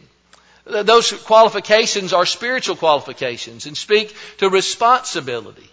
Those 0.64 1.12
qualifications 1.12 2.12
are 2.12 2.26
spiritual 2.26 2.76
qualifications 2.76 3.66
and 3.66 3.76
speak 3.76 4.14
to 4.38 4.48
responsibility. 4.48 5.68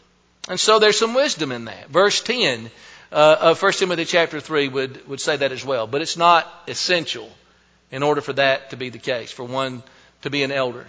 And 0.47 0.59
so 0.59 0.79
there's 0.79 0.97
some 0.97 1.13
wisdom 1.13 1.51
in 1.51 1.65
that. 1.65 1.89
Verse 1.89 2.21
10 2.21 2.71
uh, 3.11 3.37
of 3.39 3.61
1 3.61 3.71
Timothy 3.73 4.05
chapter 4.05 4.39
3 4.39 4.67
would, 4.69 5.07
would 5.07 5.21
say 5.21 5.37
that 5.37 5.51
as 5.51 5.63
well. 5.63 5.85
But 5.85 6.01
it's 6.01 6.17
not 6.17 6.51
essential 6.67 7.29
in 7.91 8.03
order 8.03 8.21
for 8.21 8.33
that 8.33 8.69
to 8.69 8.77
be 8.77 8.89
the 8.89 8.99
case, 8.99 9.31
for 9.31 9.43
one 9.43 9.83
to 10.21 10.29
be 10.29 10.43
an 10.43 10.51
elder. 10.51 10.85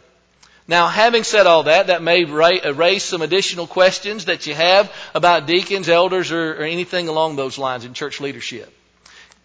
Now, 0.69 0.87
having 0.87 1.25
said 1.25 1.47
all 1.47 1.65
that, 1.65 1.89
that 1.89 2.03
may 2.03 2.25
raise 2.25 3.03
some 3.03 3.23
additional 3.23 3.67
questions 3.67 4.27
that 4.27 4.47
you 4.47 4.55
have 4.55 4.93
about 5.15 5.47
deacons, 5.47 5.89
elders, 5.89 6.31
or, 6.31 6.53
or 6.53 6.63
anything 6.63 7.09
along 7.09 7.37
those 7.37 7.59
lines 7.59 7.85
in 7.85 7.95
church 7.95 8.21
leadership. 8.21 8.73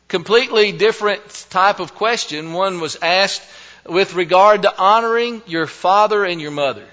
completely 0.07 0.71
different 0.71 1.23
type 1.49 1.79
of 1.79 1.95
question. 1.95 2.53
One 2.53 2.79
was 2.79 2.97
asked 3.01 3.41
with 3.87 4.13
regard 4.13 4.63
to 4.63 4.77
honoring 4.77 5.41
your 5.47 5.67
father 5.67 6.23
and 6.23 6.39
your 6.39 6.51
mother. 6.51 6.85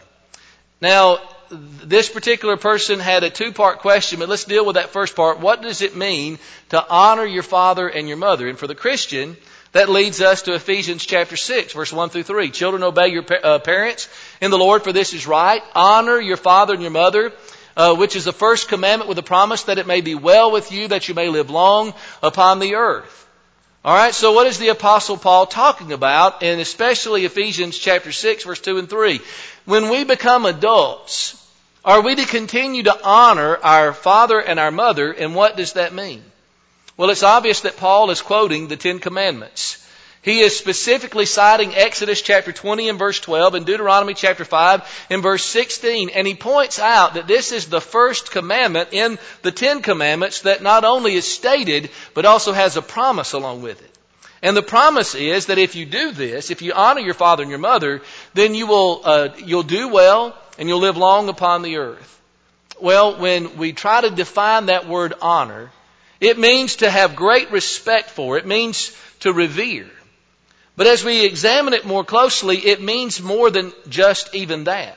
Now, 0.80 1.18
this 1.50 2.08
particular 2.08 2.56
person 2.56 2.98
had 2.98 3.24
a 3.24 3.30
two 3.30 3.52
part 3.52 3.80
question, 3.80 4.18
but 4.18 4.28
let's 4.28 4.44
deal 4.44 4.64
with 4.64 4.76
that 4.76 4.90
first 4.90 5.14
part. 5.14 5.40
What 5.40 5.60
does 5.62 5.82
it 5.82 5.94
mean 5.96 6.38
to 6.70 6.84
honor 6.88 7.26
your 7.26 7.42
father 7.42 7.86
and 7.88 8.08
your 8.08 8.16
mother? 8.16 8.48
And 8.48 8.58
for 8.58 8.66
the 8.66 8.74
Christian, 8.74 9.36
that 9.72 9.88
leads 9.88 10.20
us 10.20 10.42
to 10.42 10.54
Ephesians 10.54 11.04
chapter 11.04 11.36
6, 11.36 11.72
verse 11.72 11.92
1 11.92 12.10
through 12.10 12.22
3. 12.22 12.50
Children, 12.50 12.82
obey 12.82 13.08
your 13.08 13.24
uh, 13.42 13.58
parents 13.58 14.08
in 14.40 14.50
the 14.50 14.58
Lord, 14.58 14.84
for 14.84 14.92
this 14.92 15.14
is 15.14 15.26
right. 15.26 15.62
Honor 15.74 16.20
your 16.20 16.36
father 16.36 16.74
and 16.74 16.82
your 16.82 16.90
mother, 16.90 17.32
uh, 17.76 17.94
which 17.94 18.14
is 18.14 18.24
the 18.24 18.32
first 18.32 18.68
commandment 18.68 19.08
with 19.08 19.16
the 19.16 19.22
promise 19.22 19.64
that 19.64 19.78
it 19.78 19.86
may 19.86 20.02
be 20.02 20.14
well 20.14 20.52
with 20.52 20.72
you, 20.72 20.88
that 20.88 21.08
you 21.08 21.14
may 21.14 21.28
live 21.28 21.50
long 21.50 21.94
upon 22.22 22.58
the 22.58 22.74
earth. 22.74 23.18
All 23.84 23.96
right, 23.96 24.14
so 24.14 24.32
what 24.32 24.46
is 24.46 24.58
the 24.58 24.68
apostle 24.68 25.16
Paul 25.16 25.46
talking 25.46 25.90
about? 25.90 26.42
And 26.44 26.60
especially 26.60 27.24
Ephesians 27.24 27.76
chapter 27.76 28.12
6 28.12 28.44
verse 28.44 28.60
2 28.60 28.78
and 28.78 28.88
3. 28.88 29.20
When 29.64 29.88
we 29.88 30.04
become 30.04 30.46
adults, 30.46 31.36
are 31.84 32.00
we 32.00 32.14
to 32.14 32.26
continue 32.26 32.84
to 32.84 33.04
honor 33.04 33.56
our 33.56 33.92
father 33.92 34.38
and 34.38 34.60
our 34.60 34.70
mother? 34.70 35.10
And 35.10 35.34
what 35.34 35.56
does 35.56 35.72
that 35.72 35.92
mean? 35.92 36.22
Well, 36.96 37.10
it's 37.10 37.22
obvious 37.22 37.62
that 37.62 37.76
Paul 37.76 38.10
is 38.10 38.20
quoting 38.20 38.68
the 38.68 38.76
Ten 38.76 38.98
Commandments. 38.98 39.78
He 40.22 40.40
is 40.40 40.56
specifically 40.56 41.26
citing 41.26 41.74
Exodus 41.74 42.22
chapter 42.22 42.52
20 42.52 42.88
and 42.88 42.98
verse 42.98 43.18
12 43.18 43.54
and 43.54 43.66
Deuteronomy 43.66 44.14
chapter 44.14 44.44
5 44.44 45.06
and 45.10 45.20
verse 45.20 45.44
16. 45.44 46.10
And 46.10 46.26
he 46.28 46.36
points 46.36 46.78
out 46.78 47.14
that 47.14 47.26
this 47.26 47.50
is 47.50 47.66
the 47.66 47.80
first 47.80 48.30
commandment 48.30 48.90
in 48.92 49.18
the 49.42 49.50
Ten 49.50 49.82
Commandments 49.82 50.42
that 50.42 50.62
not 50.62 50.84
only 50.84 51.14
is 51.14 51.26
stated, 51.26 51.90
but 52.14 52.24
also 52.24 52.52
has 52.52 52.76
a 52.76 52.82
promise 52.82 53.32
along 53.32 53.62
with 53.62 53.82
it. 53.82 53.98
And 54.42 54.56
the 54.56 54.62
promise 54.62 55.16
is 55.16 55.46
that 55.46 55.58
if 55.58 55.74
you 55.74 55.86
do 55.86 56.12
this, 56.12 56.50
if 56.50 56.62
you 56.62 56.72
honor 56.72 57.00
your 57.00 57.14
father 57.14 57.42
and 57.42 57.50
your 57.50 57.58
mother, 57.58 58.02
then 58.34 58.54
you 58.54 58.68
will, 58.68 59.00
uh, 59.04 59.28
you'll 59.44 59.62
do 59.64 59.88
well 59.88 60.36
and 60.56 60.68
you'll 60.68 60.80
live 60.80 60.96
long 60.96 61.28
upon 61.28 61.62
the 61.62 61.78
earth. 61.78 62.20
Well, 62.80 63.18
when 63.18 63.56
we 63.56 63.72
try 63.72 64.00
to 64.00 64.10
define 64.10 64.66
that 64.66 64.88
word 64.88 65.14
honor, 65.20 65.70
it 66.22 66.38
means 66.38 66.76
to 66.76 66.88
have 66.88 67.16
great 67.16 67.50
respect 67.50 68.08
for. 68.10 68.38
It 68.38 68.46
means 68.46 68.96
to 69.20 69.32
revere. 69.32 69.90
But 70.76 70.86
as 70.86 71.04
we 71.04 71.26
examine 71.26 71.74
it 71.74 71.84
more 71.84 72.04
closely, 72.04 72.58
it 72.58 72.80
means 72.80 73.20
more 73.20 73.50
than 73.50 73.72
just 73.88 74.32
even 74.32 74.64
that. 74.64 74.96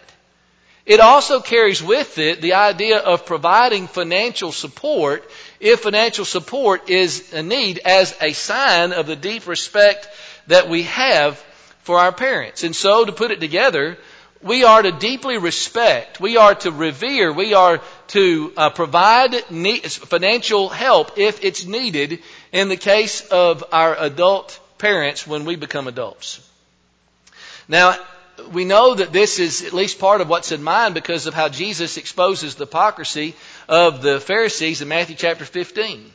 It 0.85 0.99
also 0.99 1.41
carries 1.41 1.81
with 1.81 2.19
it 2.19 2.41
the 2.41 2.53
idea 2.53 2.99
of 2.99 3.25
providing 3.25 3.87
financial 3.87 4.51
support 4.51 5.27
if 5.59 5.79
financial 5.79 6.25
support 6.25 6.91
is 6.91 7.33
a 7.33 7.41
need 7.41 7.79
as 7.83 8.15
a 8.21 8.33
sign 8.33 8.93
of 8.93 9.07
the 9.07 9.15
deep 9.15 9.47
respect 9.47 10.07
that 10.45 10.69
we 10.69 10.83
have 10.83 11.43
for 11.81 11.97
our 11.97 12.11
parents. 12.11 12.63
And 12.63 12.75
so 12.75 13.03
to 13.03 13.11
put 13.11 13.31
it 13.31 13.39
together, 13.39 13.97
we 14.43 14.63
are 14.63 14.83
to 14.83 14.91
deeply 14.91 15.39
respect, 15.39 16.19
we 16.19 16.37
are 16.37 16.53
to 16.53 16.69
revere, 16.69 17.33
we 17.33 17.55
are 17.55 17.81
to 18.09 18.53
uh, 18.55 18.69
provide 18.69 19.33
financial 19.35 20.69
help 20.69 21.17
if 21.17 21.43
it's 21.43 21.65
needed 21.65 22.19
in 22.51 22.69
the 22.69 22.77
case 22.77 23.21
of 23.27 23.63
our 23.71 23.95
adult 23.97 24.59
parents 24.77 25.25
when 25.25 25.45
we 25.45 25.55
become 25.55 25.87
adults. 25.87 26.41
Now, 27.67 27.97
we 28.51 28.65
know 28.65 28.95
that 28.95 29.13
this 29.13 29.39
is 29.39 29.63
at 29.63 29.73
least 29.73 29.99
part 29.99 30.21
of 30.21 30.29
what's 30.29 30.51
in 30.51 30.61
mind 30.61 30.93
because 30.93 31.25
of 31.25 31.33
how 31.33 31.49
Jesus 31.49 31.97
exposes 31.97 32.55
the 32.55 32.65
hypocrisy 32.65 33.35
of 33.67 34.01
the 34.01 34.19
Pharisees 34.19 34.81
in 34.81 34.87
Matthew 34.87 35.15
chapter 35.15 35.45
15. 35.45 36.11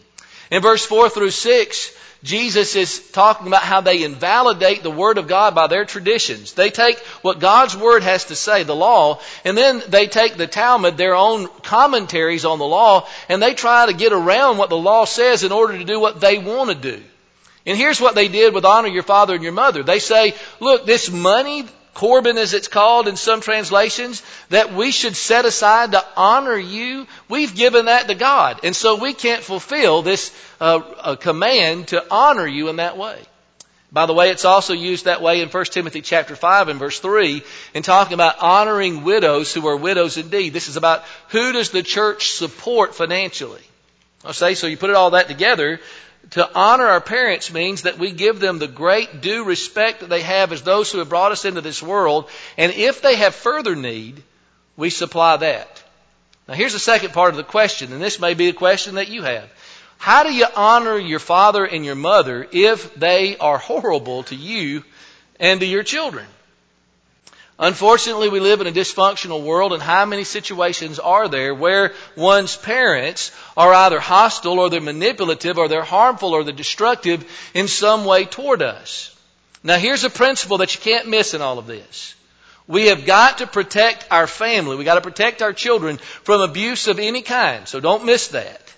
In 0.51 0.63
verse 0.63 0.85
4 0.85 1.09
through 1.09 1.31
6, 1.31 1.97
Jesus 2.23 2.77
is 2.77 3.01
talking 3.13 3.47
about 3.47 3.63
how 3.63 3.81
they 3.81 4.03
invalidate 4.03 4.83
the 4.83 4.91
Word 4.91 5.17
of 5.17 5.27
God 5.27 5.55
by 5.55 5.69
their 5.69 5.87
traditions. 5.87 6.53
They 6.53 6.69
take 6.69 6.99
what 7.23 7.39
God's 7.39 7.75
Word 7.75 8.03
has 8.03 8.27
to 8.27 8.37
say, 8.37 8.63
the 8.63 8.77
law, 8.77 9.21
and 9.43 9.57
then 9.57 9.83
they 9.89 10.07
take 10.07 10.37
the 10.37 10.47
Talmud, 10.47 10.99
their 10.99 11.15
own 11.15 11.49
commentaries 11.63 12.45
on 12.45 12.59
the 12.59 12.67
law, 12.67 13.09
and 13.31 13.43
they 13.43 13.55
try 13.55 13.87
to 13.87 13.95
get 13.95 14.13
around 14.13 14.59
what 14.59 14.69
the 14.69 14.77
law 14.77 15.07
says 15.07 15.45
in 15.45 15.53
order 15.53 15.79
to 15.79 15.85
do 15.85 15.99
what 15.99 16.21
they 16.21 16.37
want 16.37 16.69
to 16.69 16.77
do. 16.77 17.03
And 17.65 17.79
here's 17.79 18.01
what 18.01 18.15
they 18.15 18.29
did 18.29 18.53
with 18.53 18.65
honor 18.67 18.89
your 18.89 19.03
father 19.03 19.35
and 19.35 19.43
your 19.43 19.53
mother. 19.53 19.83
They 19.83 19.99
say, 19.99 20.35
look, 20.61 20.85
this 20.85 21.11
money, 21.11 21.67
Corban 21.95 22.39
as 22.39 22.55
it's 22.55 22.69
called 22.69 23.09
in 23.09 23.17
some 23.17 23.41
translations, 23.41 24.23
that 24.49 24.73
we 24.73 24.91
should 24.91 25.17
set 25.17 25.45
aside 25.45 25.93
to 25.93 26.05
honor 26.17 26.57
you, 26.57 27.07
we've 27.29 27.55
given 27.55 27.87
that 27.87 28.09
to 28.09 28.15
God. 28.15 28.61
And 28.65 28.75
so 28.75 28.97
we 28.97 29.13
can't 29.13 29.43
fulfill 29.43 30.03
this 30.03 30.35
uh, 30.61 31.17
command 31.17 31.89
to 31.89 32.05
honor 32.11 32.47
you 32.47 32.69
in 32.69 32.77
that 32.77 32.97
way. 32.97 33.19
By 33.93 34.07
the 34.07 34.15
way, 34.15 34.31
it's 34.31 34.45
also 34.45 34.73
used 34.73 35.07
that 35.07 35.21
way 35.21 35.43
in 35.43 35.49
1 35.49 35.65
Timothy 35.67 36.01
chapter 36.01 36.37
5 36.37 36.69
and 36.69 36.79
verse 36.79 37.01
3 37.01 37.43
in 37.75 37.83
talking 37.83 38.15
about 38.15 38.41
honoring 38.41 39.03
widows 39.03 39.53
who 39.53 39.67
are 39.67 39.77
widows 39.77 40.17
indeed. 40.17 40.53
This 40.53 40.69
is 40.69 40.77
about 40.77 41.05
who 41.29 41.53
does 41.53 41.71
the 41.71 41.83
church 41.83 42.31
support 42.31 42.95
financially. 42.95 43.63
I 44.25 44.33
say, 44.33 44.55
so 44.55 44.69
you 44.69 44.77
put 44.77 44.91
it 44.91 44.97
all 44.97 45.11
that 45.11 45.29
together, 45.29 45.81
to 46.31 46.49
honor 46.55 46.87
our 46.87 47.01
parents 47.01 47.53
means 47.53 47.83
that 47.83 47.99
we 47.99 48.13
give 48.13 48.39
them 48.41 48.59
the 48.59 48.69
great 48.69 49.21
due 49.21 49.45
respect 49.45 50.01
that 50.01 50.09
they 50.09 50.23
have 50.23 50.53
as 50.53 50.63
those 50.63 50.93
who 50.93 50.99
have 50.99 51.09
brought 51.09 51.33
us 51.33 51.45
into 51.45 51.61
this 51.61 51.83
world. 51.83 52.29
And 52.57 52.73
if 52.73 53.03
they 53.03 53.17
have 53.17 53.35
further 53.35 53.75
need, 53.75 54.23
we 54.77 54.91
supply 54.91 55.37
that. 55.39 55.83
Now 56.47 56.55
here's 56.55 56.73
the 56.73 56.79
second 56.79 57.13
part 57.13 57.31
of 57.31 57.37
the 57.37 57.45
question, 57.45 57.93
and 57.93 58.03
this 58.03 58.21
may 58.21 58.35
be 58.35 58.49
a 58.49 58.53
question 58.53 58.97
that 58.97 59.09
you 59.09 59.23
have. 59.23 59.51
How 59.99 60.23
do 60.23 60.33
you 60.33 60.47
honor 60.57 60.99
your 60.99 61.19
father 61.19 61.65
and 61.65 61.85
your 61.85 61.95
mother 61.95 62.47
if 62.53 62.95
they 62.95 63.37
are 63.37 63.59
horrible 63.59 64.23
to 64.25 64.35
you 64.35 64.85
and 65.39 65.61
to 65.61 65.67
your 65.67 65.83
children? 65.83 66.27
Unfortunately, 67.63 68.31
we 68.31 68.41
live 68.41 68.63
in 68.63 68.67
a 68.67 68.73
dysfunctional 68.73 69.45
world, 69.45 69.75
and 69.75 69.83
how 69.83 70.07
many 70.07 70.25
situations 70.25 70.99
are 70.99 71.29
there 71.29 71.55
where 71.55 71.93
one's 72.17 72.57
parents 72.57 73.33
are 73.55 73.75
either 73.75 74.01
hostile 74.01 74.59
or 74.59 74.71
they're 74.71 74.81
manipulative 74.81 75.59
or 75.59 75.69
they're 75.69 75.85
harmful 75.85 76.33
or 76.33 76.43
they're 76.43 76.55
destructive 76.55 77.23
in 77.53 77.69
some 77.69 78.07
way 78.07 78.25
toward 78.25 78.63
us? 78.63 79.15
Now, 79.63 79.77
here's 79.77 80.05
a 80.05 80.11
principle 80.11 80.57
that 80.59 80.75
you 80.75 80.81
can't 80.81 81.09
miss 81.09 81.35
in 81.35 81.43
all 81.43 81.59
of 81.59 81.67
this. 81.67 82.15
We 82.67 82.87
have 82.87 83.05
got 83.05 83.39
to 83.39 83.47
protect 83.47 84.07
our 84.11 84.27
family. 84.27 84.77
We've 84.77 84.87
got 84.87 84.95
to 84.95 85.03
protect 85.03 85.43
our 85.43 85.53
children 85.53 85.99
from 85.99 86.41
abuse 86.41 86.89
of 86.89 86.99
any 86.99 87.21
kind, 87.21 87.69
so 87.69 87.79
don't 87.79 88.07
miss 88.07 88.29
that. 88.29 88.75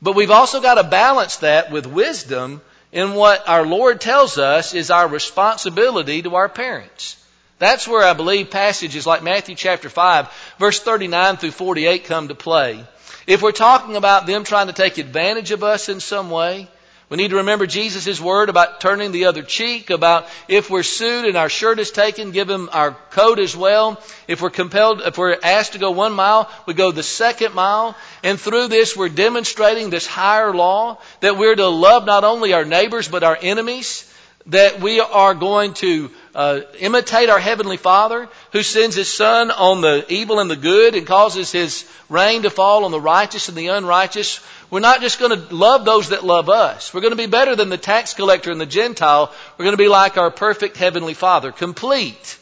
But 0.00 0.16
we've 0.16 0.30
also 0.30 0.62
got 0.62 0.76
to 0.76 0.84
balance 0.84 1.36
that 1.38 1.70
with 1.70 1.86
wisdom 1.86 2.62
in 2.90 3.12
what 3.12 3.46
our 3.46 3.66
Lord 3.66 4.00
tells 4.00 4.38
us 4.38 4.72
is 4.72 4.90
our 4.90 5.08
responsibility 5.08 6.22
to 6.22 6.36
our 6.36 6.48
parents. 6.48 7.18
That's 7.62 7.86
where 7.86 8.02
I 8.02 8.12
believe 8.12 8.50
passages 8.50 9.06
like 9.06 9.22
Matthew 9.22 9.54
chapter 9.54 9.88
5, 9.88 10.28
verse 10.58 10.80
39 10.80 11.36
through 11.36 11.52
48 11.52 12.02
come 12.06 12.26
to 12.26 12.34
play. 12.34 12.84
If 13.24 13.40
we're 13.40 13.52
talking 13.52 13.94
about 13.94 14.26
them 14.26 14.42
trying 14.42 14.66
to 14.66 14.72
take 14.72 14.98
advantage 14.98 15.52
of 15.52 15.62
us 15.62 15.88
in 15.88 16.00
some 16.00 16.28
way, 16.28 16.66
we 17.08 17.18
need 17.18 17.30
to 17.30 17.36
remember 17.36 17.68
Jesus' 17.68 18.20
word 18.20 18.48
about 18.48 18.80
turning 18.80 19.12
the 19.12 19.26
other 19.26 19.44
cheek, 19.44 19.90
about 19.90 20.26
if 20.48 20.70
we're 20.70 20.82
sued 20.82 21.24
and 21.24 21.36
our 21.36 21.48
shirt 21.48 21.78
is 21.78 21.92
taken, 21.92 22.32
give 22.32 22.48
them 22.48 22.68
our 22.72 22.96
coat 23.10 23.38
as 23.38 23.56
well. 23.56 24.02
If 24.26 24.42
we're 24.42 24.50
compelled, 24.50 25.00
if 25.02 25.16
we're 25.16 25.38
asked 25.40 25.74
to 25.74 25.78
go 25.78 25.92
one 25.92 26.14
mile, 26.14 26.50
we 26.66 26.74
go 26.74 26.90
the 26.90 27.04
second 27.04 27.54
mile. 27.54 27.94
And 28.24 28.40
through 28.40 28.68
this, 28.68 28.96
we're 28.96 29.08
demonstrating 29.08 29.88
this 29.88 30.08
higher 30.08 30.52
law 30.52 30.98
that 31.20 31.38
we're 31.38 31.54
to 31.54 31.68
love 31.68 32.06
not 32.06 32.24
only 32.24 32.54
our 32.54 32.64
neighbors, 32.64 33.06
but 33.06 33.22
our 33.22 33.38
enemies 33.40 34.11
that 34.46 34.80
we 34.80 35.00
are 35.00 35.34
going 35.34 35.74
to 35.74 36.10
uh, 36.34 36.60
imitate 36.78 37.28
our 37.28 37.38
heavenly 37.38 37.76
Father 37.76 38.28
who 38.52 38.62
sends 38.62 38.96
His 38.96 39.12
sun 39.12 39.50
on 39.50 39.80
the 39.80 40.04
evil 40.08 40.40
and 40.40 40.50
the 40.50 40.56
good 40.56 40.94
and 40.94 41.06
causes 41.06 41.52
His 41.52 41.88
rain 42.08 42.42
to 42.42 42.50
fall 42.50 42.84
on 42.84 42.90
the 42.90 43.00
righteous 43.00 43.48
and 43.48 43.56
the 43.56 43.68
unrighteous. 43.68 44.40
We're 44.70 44.80
not 44.80 45.00
just 45.00 45.20
going 45.20 45.38
to 45.38 45.54
love 45.54 45.84
those 45.84 46.08
that 46.08 46.24
love 46.24 46.48
us. 46.48 46.92
We're 46.92 47.02
going 47.02 47.12
to 47.12 47.16
be 47.16 47.26
better 47.26 47.54
than 47.54 47.68
the 47.68 47.78
tax 47.78 48.14
collector 48.14 48.50
and 48.50 48.60
the 48.60 48.66
Gentile. 48.66 49.32
We're 49.56 49.64
going 49.64 49.76
to 49.76 49.82
be 49.82 49.88
like 49.88 50.16
our 50.16 50.30
perfect 50.30 50.76
heavenly 50.76 51.14
Father, 51.14 51.52
complete. 51.52 52.38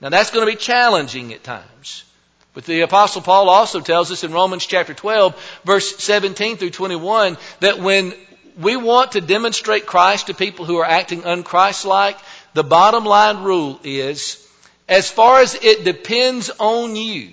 Now 0.00 0.10
that's 0.10 0.30
going 0.30 0.46
to 0.46 0.52
be 0.52 0.58
challenging 0.58 1.32
at 1.32 1.44
times. 1.44 2.04
But 2.52 2.64
the 2.64 2.80
apostle 2.80 3.20
Paul 3.20 3.50
also 3.50 3.80
tells 3.80 4.10
us 4.10 4.24
in 4.24 4.32
Romans 4.32 4.64
chapter 4.66 4.94
12 4.94 5.60
verse 5.64 5.96
17 5.98 6.56
through 6.56 6.70
21 6.70 7.36
that 7.60 7.78
when 7.78 8.14
we 8.60 8.76
want 8.76 9.12
to 9.12 9.20
demonstrate 9.20 9.86
Christ 9.86 10.28
to 10.28 10.34
people 10.34 10.64
who 10.64 10.78
are 10.78 10.84
acting 10.84 11.22
unchristlike, 11.22 12.18
the 12.54 12.64
bottom 12.64 13.04
line 13.04 13.42
rule 13.42 13.78
is, 13.84 14.42
as 14.88 15.10
far 15.10 15.40
as 15.40 15.54
it 15.54 15.84
depends 15.84 16.50
on 16.58 16.96
you, 16.96 17.30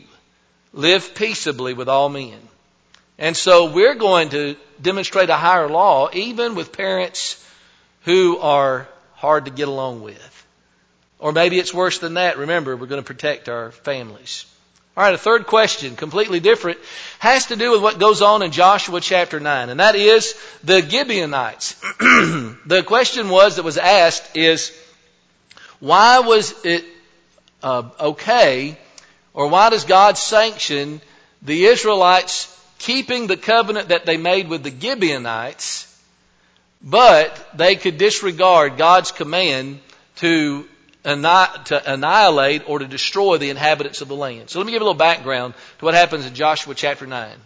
live 0.74 1.16
peaceably 1.16 1.74
with 1.74 1.88
all 1.88 2.10
men. 2.10 2.40
And 3.18 3.38
so 3.38 3.72
we're 3.72 3.96
going 3.96 4.30
to 4.30 4.56
demonstrate 4.82 5.30
a 5.30 5.36
higher 5.36 5.70
law 5.70 6.10
even 6.14 6.56
with 6.56 6.74
parents 6.74 7.40
who 8.02 8.38
are 8.40 8.88
hard 9.14 9.46
to 9.46 9.52
get 9.52 9.68
along 9.68 10.02
with. 10.02 10.46
Or 11.20 11.32
maybe 11.32 11.58
it's 11.58 11.74
worse 11.74 12.00
than 12.00 12.16
that. 12.16 12.38
Remember, 12.38 12.76
we're 12.76 12.88
going 12.88 13.02
to 13.02 13.08
protect 13.08 13.48
our 13.48 13.72
families. 13.72 14.46
All 14.96 15.04
right, 15.04 15.16
a 15.16 15.18
third 15.18 15.48
question, 15.48 15.96
completely 15.96 16.40
different, 16.40 16.78
has 17.18 17.48
to 17.48 17.56
do 17.56 17.72
with 17.72 17.82
what 17.82 17.98
goes 17.98 18.22
on 18.22 18.44
in 18.44 18.52
Joshua 18.52 19.02
chapter 19.02 19.40
9, 19.40 19.70
and 19.70 19.80
that 19.80 19.96
is 19.96 20.36
the 20.64 20.88
Gibeonites. 20.88 21.74
the 22.00 22.84
question 22.86 23.30
was 23.30 23.56
that 23.56 23.64
was 23.64 23.80
asked 23.80 24.38
is, 24.38 24.72
why 25.80 26.20
was 26.20 26.54
it 26.64 26.86
uh, 27.64 27.90
okay, 28.00 28.78
or 29.34 29.48
why 29.48 29.72
does 29.72 29.86
God 29.86 30.16
sanction 30.16 31.02
the 31.42 31.66
Israelites 31.66 32.48
keeping 32.78 33.26
the 33.26 33.38
covenant 33.38 33.88
that 33.88 34.06
they 34.06 34.18
made 34.18 34.48
with 34.48 34.62
the 34.62 34.70
Gibeonites, 34.80 35.88
but 36.84 37.50
they 37.56 37.78
could 37.78 37.98
disregard 37.98 38.78
God's 38.78 39.12
command 39.12 39.80
to 40.18 40.68
to 41.04 41.82
annihilate 41.86 42.68
or 42.68 42.80
to 42.80 42.88
destroy 42.88 43.38
the 43.38 43.50
inhabitants 43.50 44.02
of 44.02 44.08
the 44.08 44.16
land. 44.16 44.50
So 44.50 44.60
let 44.60 44.66
me 44.66 44.72
give 44.72 44.82
a 44.82 44.86
little 44.86 44.94
background 44.94 45.54
to 45.80 45.86
what 45.86 45.94
happens 45.94 46.26
in 46.26 46.34
Joshua 46.34 46.76
chapter 46.76 47.06
9. 47.06 47.38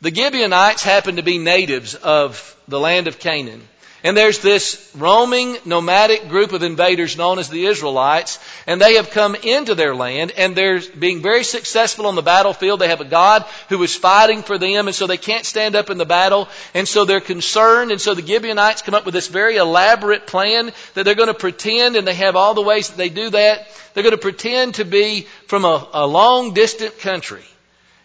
The 0.00 0.14
Gibeonites 0.14 0.82
happen 0.82 1.16
to 1.16 1.22
be 1.22 1.38
natives 1.38 1.94
of 1.94 2.56
the 2.68 2.80
land 2.80 3.06
of 3.06 3.18
Canaan. 3.18 3.62
And 4.04 4.16
there's 4.16 4.40
this 4.40 4.90
roaming 4.96 5.56
nomadic 5.64 6.28
group 6.28 6.52
of 6.52 6.64
invaders 6.64 7.16
known 7.16 7.38
as 7.38 7.48
the 7.48 7.66
Israelites, 7.66 8.40
and 8.66 8.80
they 8.80 8.94
have 8.94 9.10
come 9.10 9.36
into 9.36 9.76
their 9.76 9.94
land, 9.94 10.32
and 10.36 10.56
they're 10.56 10.80
being 10.80 11.22
very 11.22 11.44
successful 11.44 12.06
on 12.06 12.16
the 12.16 12.22
battlefield. 12.22 12.80
They 12.80 12.88
have 12.88 13.00
a 13.00 13.04
God 13.04 13.44
who 13.68 13.80
is 13.84 13.94
fighting 13.94 14.42
for 14.42 14.58
them, 14.58 14.88
and 14.88 14.94
so 14.94 15.06
they 15.06 15.18
can't 15.18 15.44
stand 15.44 15.76
up 15.76 15.88
in 15.88 15.98
the 15.98 16.04
battle, 16.04 16.48
and 16.74 16.88
so 16.88 17.04
they're 17.04 17.20
concerned, 17.20 17.92
and 17.92 18.00
so 18.00 18.14
the 18.14 18.26
Gibeonites 18.26 18.82
come 18.82 18.94
up 18.94 19.04
with 19.04 19.14
this 19.14 19.28
very 19.28 19.56
elaborate 19.56 20.26
plan 20.26 20.72
that 20.94 21.04
they're 21.04 21.14
going 21.14 21.28
to 21.28 21.34
pretend, 21.34 21.94
and 21.94 22.04
they 22.06 22.14
have 22.14 22.34
all 22.34 22.54
the 22.54 22.62
ways 22.62 22.88
that 22.88 22.96
they 22.96 23.08
do 23.08 23.30
that. 23.30 23.68
They're 23.94 24.02
going 24.02 24.16
to 24.16 24.18
pretend 24.18 24.76
to 24.76 24.84
be 24.84 25.28
from 25.46 25.64
a, 25.64 25.88
a 25.92 26.06
long 26.08 26.54
distant 26.54 26.98
country. 26.98 27.44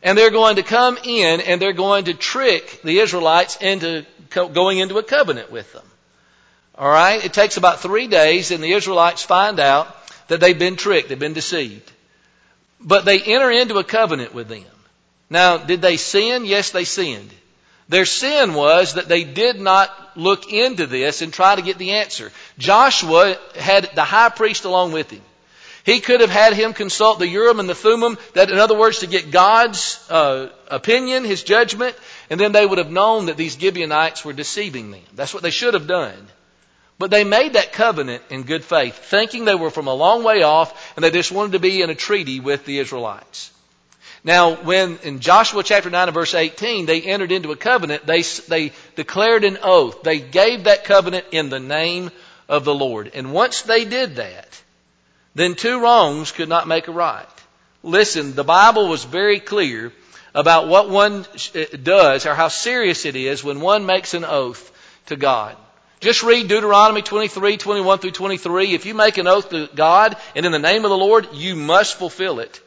And 0.03 0.15
they're 0.15 0.29
going 0.29 0.57
to 0.57 0.63
come 0.63 0.97
in 1.03 1.41
and 1.41 1.59
they're 1.59 1.73
going 1.73 2.05
to 2.05 2.13
trick 2.13 2.81
the 2.83 2.99
Israelites 2.99 3.57
into 3.59 4.05
going 4.29 4.77
into 4.77 4.97
a 4.99 5.03
covenant 5.03 5.51
with 5.51 5.73
them. 5.73 5.86
All 6.77 6.89
right? 6.89 7.23
It 7.23 7.33
takes 7.33 7.57
about 7.57 7.79
three 7.81 8.07
days, 8.07 8.51
and 8.51 8.63
the 8.63 8.73
Israelites 8.73 9.23
find 9.23 9.59
out 9.59 9.93
that 10.27 10.39
they've 10.39 10.57
been 10.57 10.75
tricked, 10.75 11.09
they've 11.09 11.17
been 11.17 11.33
deceived. 11.33 11.91
But 12.79 13.05
they 13.05 13.21
enter 13.21 13.49
into 13.49 13.77
a 13.77 13.83
covenant 13.83 14.33
with 14.33 14.47
them. 14.47 14.63
Now, 15.29 15.57
did 15.57 15.81
they 15.81 15.97
sin? 15.97 16.45
Yes, 16.45 16.71
they 16.71 16.83
sinned. 16.83 17.31
Their 17.89 18.05
sin 18.05 18.53
was 18.53 18.95
that 18.95 19.07
they 19.07 19.23
did 19.23 19.59
not 19.59 19.89
look 20.17 20.51
into 20.51 20.85
this 20.85 21.21
and 21.21 21.31
try 21.31 21.55
to 21.55 21.61
get 21.61 21.77
the 21.77 21.91
answer. 21.91 22.31
Joshua 22.57 23.37
had 23.55 23.89
the 23.95 24.03
high 24.03 24.29
priest 24.29 24.65
along 24.65 24.91
with 24.91 25.09
him. 25.09 25.21
He 25.85 26.01
could 26.01 26.19
have 26.19 26.29
had 26.29 26.53
him 26.53 26.73
consult 26.73 27.17
the 27.17 27.27
Urim 27.27 27.61
and 27.61 27.69
the 27.69 27.75
Thummim, 27.75 28.17
that 28.33 28.51
in 28.51 28.57
other 28.57 28.77
words, 28.77 28.99
to 28.99 29.07
get 29.07 29.31
God's 29.31 30.05
uh, 30.09 30.49
opinion, 30.67 31.23
His 31.23 31.43
judgment, 31.43 31.95
and 32.29 32.37
then 32.37 32.51
they 32.51 32.65
would 32.65 32.77
have 32.77 32.91
known 32.91 33.27
that 33.27 33.37
these 33.37 33.57
Gibeonites 33.57 34.25
were 34.25 34.33
deceiving 34.33 34.91
them. 34.91 34.99
That's 35.15 35.33
what 35.33 35.43
they 35.43 35.49
should 35.49 35.75
have 35.75 35.87
done. 35.87 36.27
But 36.99 37.11
they 37.11 37.23
made 37.23 37.53
that 37.53 37.73
covenant 37.73 38.23
in 38.29 38.43
good 38.43 38.63
faith, 38.63 38.97
thinking 38.97 39.45
they 39.45 39.55
were 39.55 39.69
from 39.69 39.87
a 39.87 39.93
long 39.93 40.23
way 40.23 40.41
off 40.41 40.95
and 40.95 41.03
they 41.03 41.11
just 41.11 41.31
wanted 41.31 41.51
to 41.51 41.59
be 41.59 41.81
in 41.81 41.89
a 41.89 41.95
treaty 41.95 42.39
with 42.39 42.65
the 42.65 42.79
Israelites. 42.79 43.51
Now, 44.23 44.55
when 44.55 44.97
in 45.03 45.19
Joshua 45.19 45.63
chapter 45.63 45.89
9 45.89 46.07
and 46.07 46.13
verse 46.13 46.33
18, 46.33 46.85
they 46.85 47.01
entered 47.01 47.31
into 47.31 47.51
a 47.51 47.55
covenant, 47.55 48.05
they, 48.05 48.23
they 48.23 48.71
declared 48.95 49.43
an 49.43 49.59
oath. 49.61 50.01
They 50.01 50.19
gave 50.19 50.63
that 50.63 50.85
covenant 50.85 51.27
in 51.31 51.49
the 51.49 51.59
name 51.59 52.11
of 52.49 52.65
the 52.65 52.73
Lord. 52.73 53.11
And 53.13 53.31
once 53.31 53.61
they 53.61 53.85
did 53.85 54.15
that, 54.15 54.61
then 55.35 55.53
two 55.53 55.79
wrongs 55.79 56.31
could 56.31 56.49
not 56.49 56.67
make 56.67 56.87
a 56.87 56.91
right. 56.91 57.27
Listen, 57.83 58.33
the 58.33 58.43
Bible 58.43 58.87
was 58.87 59.03
very 59.03 59.39
clear 59.39 59.93
about 60.33 60.67
what 60.67 60.89
one 60.89 61.25
uh, 61.55 61.63
does 61.81 62.25
or 62.25 62.33
how 62.33 62.47
serious 62.47 63.05
it 63.05 63.15
is 63.15 63.43
when 63.43 63.61
one 63.61 63.85
makes 63.85 64.13
an 64.13 64.25
oath 64.25 64.71
to 65.05 65.15
God. 65.15 65.55
Just 65.99 66.21
read 66.21 66.47
Deuteronomy 66.47 67.01
23, 67.01 67.57
21 67.57 67.99
through 67.99 68.11
23. 68.11 68.73
If 68.73 68.85
you 68.85 68.93
make 68.93 69.17
an 69.17 69.27
oath 69.27 69.49
to 69.49 69.67
God 69.73 70.15
and 70.35 70.45
in 70.45 70.51
the 70.51 70.59
name 70.59 70.85
of 70.85 70.89
the 70.89 70.97
Lord, 70.97 71.27
you 71.33 71.55
must 71.55 71.97
fulfill 71.97 72.39
it. 72.39 72.61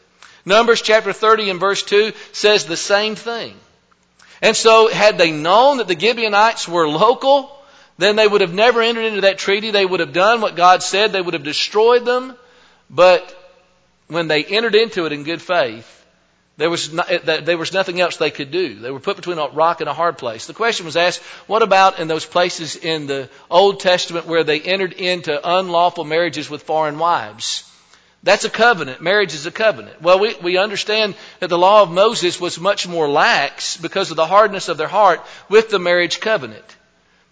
Numbers 0.44 0.82
chapter 0.82 1.12
30 1.12 1.50
and 1.50 1.60
verse 1.60 1.82
2 1.82 2.12
says 2.32 2.64
the 2.64 2.76
same 2.76 3.14
thing. 3.14 3.54
And 4.42 4.56
so 4.56 4.88
had 4.88 5.18
they 5.18 5.30
known 5.30 5.78
that 5.78 5.86
the 5.86 5.98
Gibeonites 5.98 6.66
were 6.66 6.88
local, 6.88 7.56
then 7.98 8.16
they 8.16 8.26
would 8.26 8.40
have 8.40 8.54
never 8.54 8.80
entered 8.80 9.04
into 9.04 9.20
that 9.22 9.38
treaty. 9.38 9.70
They 9.70 9.84
would 9.86 10.00
have 10.00 10.12
done 10.12 10.40
what 10.40 10.56
God 10.56 10.82
said. 10.82 11.12
They 11.12 11.20
would 11.20 11.34
have 11.34 11.44
destroyed 11.44 12.04
them. 12.04 12.34
But 12.88 13.36
when 14.08 14.26
they 14.26 14.42
entered 14.44 14.74
into 14.74 15.06
it 15.06 15.12
in 15.12 15.22
good 15.22 15.42
faith, 15.42 15.99
there 16.60 16.68
was, 16.68 16.92
not, 16.92 17.10
eh, 17.10 17.40
there 17.40 17.56
was 17.56 17.72
nothing 17.72 18.00
else 18.00 18.18
they 18.18 18.30
could 18.30 18.50
do. 18.50 18.74
They 18.74 18.90
were 18.90 19.00
put 19.00 19.16
between 19.16 19.38
a 19.38 19.48
rock 19.48 19.80
and 19.80 19.88
a 19.88 19.94
hard 19.94 20.18
place. 20.18 20.46
The 20.46 20.52
question 20.52 20.84
was 20.84 20.96
asked, 20.96 21.20
what 21.46 21.62
about 21.62 21.98
in 21.98 22.06
those 22.06 22.26
places 22.26 22.76
in 22.76 23.06
the 23.06 23.30
Old 23.48 23.80
Testament 23.80 24.26
where 24.26 24.44
they 24.44 24.60
entered 24.60 24.92
into 24.92 25.40
unlawful 25.42 26.04
marriages 26.04 26.50
with 26.50 26.64
foreign 26.64 26.98
wives? 26.98 27.64
That's 28.22 28.44
a 28.44 28.50
covenant. 28.50 29.00
Marriage 29.00 29.32
is 29.32 29.46
a 29.46 29.50
covenant. 29.50 30.02
Well, 30.02 30.18
we, 30.18 30.34
we 30.42 30.58
understand 30.58 31.14
that 31.38 31.48
the 31.48 31.56
law 31.56 31.82
of 31.82 31.90
Moses 31.90 32.38
was 32.38 32.60
much 32.60 32.86
more 32.86 33.08
lax 33.08 33.78
because 33.78 34.10
of 34.10 34.18
the 34.18 34.26
hardness 34.26 34.68
of 34.68 34.76
their 34.76 34.86
heart 34.86 35.24
with 35.48 35.70
the 35.70 35.78
marriage 35.78 36.20
covenant. 36.20 36.76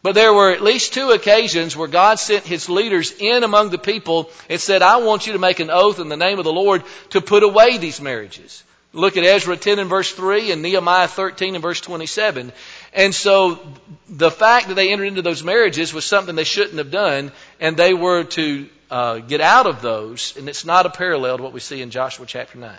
But 0.03 0.15
there 0.15 0.33
were 0.33 0.53
at 0.53 0.63
least 0.63 0.95
two 0.95 1.11
occasions 1.11 1.77
where 1.77 1.89
God 1.89 2.19
sent 2.19 2.47
his 2.47 2.71
leaders 2.71 3.13
in 3.13 3.45
among 3.45 3.69
the 3.69 3.79
people 3.79 4.31
and 4.49 4.59
said, 4.59 4.81
I 4.81 4.97
want 4.99 5.27
you 5.27 5.35
to 5.35 5.39
make 5.39 5.61
an 5.61 5.71
oath 5.71 5.99
in 5.99 6.09
the 6.09 6.17
name 6.17 6.39
of 6.39 6.47
the 6.47 6.53
Lord 6.53 6.83
to 7.11 7.21
put 7.21 7.43
away 7.43 7.77
these 7.77 8.01
marriages. 8.01 8.65
Look 8.93 9.19
at 9.19 9.25
Ezra 9.25 9.57
10 9.57 9.79
and 9.79 9.91
verse 9.91 10.13
3 10.13 10.51
and 10.51 10.63
Nehemiah 10.63 11.09
13 11.09 11.55
and 11.55 11.63
verse 11.63 11.81
27. 11.81 12.53
And 12.95 13.15
so 13.15 13.61
the 14.09 14.31
fact 14.31 14.69
that 14.69 14.75
they 14.75 14.91
entered 14.93 15.07
into 15.07 15.23
those 15.23 15.45
marriages 15.45 15.93
was 15.93 16.07
something 16.07 16.35
they 16.35 16.45
shouldn't 16.45 16.79
have 16.79 16.91
done, 16.91 17.31
and 17.61 17.77
they 17.77 17.93
were 17.93 18.25
to 18.25 18.69
uh, 18.91 19.19
get 19.19 19.43
out 19.43 19.67
of 19.67 19.83
those, 19.83 20.35
and 20.39 20.49
it's 20.49 20.65
not 20.65 20.87
a 20.87 20.91
parallel 20.91 21.37
to 21.37 21.43
what 21.43 21.53
we 21.53 21.61
see 21.61 21.83
in 21.83 21.91
Joshua 21.91 22.25
chapter 22.27 22.57
9. 22.57 22.75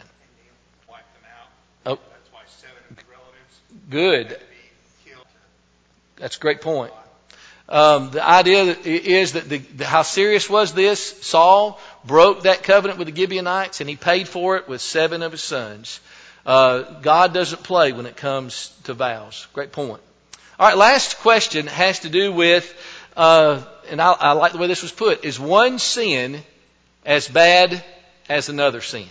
Oh. 1.86 2.00
Good. 3.90 4.40
That's 6.16 6.38
a 6.38 6.40
great 6.40 6.62
point. 6.62 6.92
Um, 7.70 8.10
the 8.10 8.28
idea 8.28 8.64
is 8.64 9.34
that 9.34 9.48
the, 9.48 9.60
the, 9.60 9.86
how 9.86 10.02
serious 10.02 10.50
was 10.50 10.74
this? 10.74 11.00
Saul 11.22 11.80
broke 12.06 12.44
that 12.44 12.64
covenant 12.64 13.00
with 13.00 13.08
the 13.08 13.16
Gibeonites, 13.16 13.82
and 13.82 13.90
he 13.90 13.96
paid 13.96 14.28
for 14.28 14.58
it 14.58 14.68
with 14.68 14.82
seven 14.82 15.22
of 15.22 15.32
his 15.32 15.44
sons. 15.44 16.00
Uh, 16.46 16.82
God 17.02 17.34
doesn't 17.34 17.64
play 17.64 17.92
when 17.92 18.06
it 18.06 18.16
comes 18.16 18.74
to 18.86 18.94
vows. 18.94 19.48
Great 19.54 19.72
point. 19.72 20.02
All 20.60 20.68
right, 20.68 20.78
last 20.78 21.20
question 21.20 21.68
has 21.68 22.00
to 22.00 22.10
do 22.10 22.32
with, 22.32 22.74
uh, 23.16 23.64
and 23.90 24.02
I, 24.02 24.12
I 24.12 24.32
like 24.34 24.52
the 24.54 24.58
way 24.58 24.68
this 24.68 24.82
was 24.82 24.92
put: 24.92 25.24
Is 25.24 25.40
one 25.40 25.80
sin 25.80 26.42
as 27.06 27.28
bad 27.28 27.84
as 28.28 28.50
another 28.50 28.82
sin? 28.82 29.08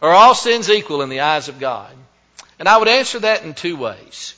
Are 0.00 0.12
all 0.12 0.34
sins 0.34 0.70
equal 0.70 1.02
in 1.02 1.08
the 1.08 1.20
eyes 1.20 1.48
of 1.48 1.58
God? 1.58 1.92
And 2.58 2.68
I 2.68 2.78
would 2.78 2.88
answer 2.88 3.20
that 3.20 3.44
in 3.44 3.54
two 3.54 3.76
ways. 3.76 4.34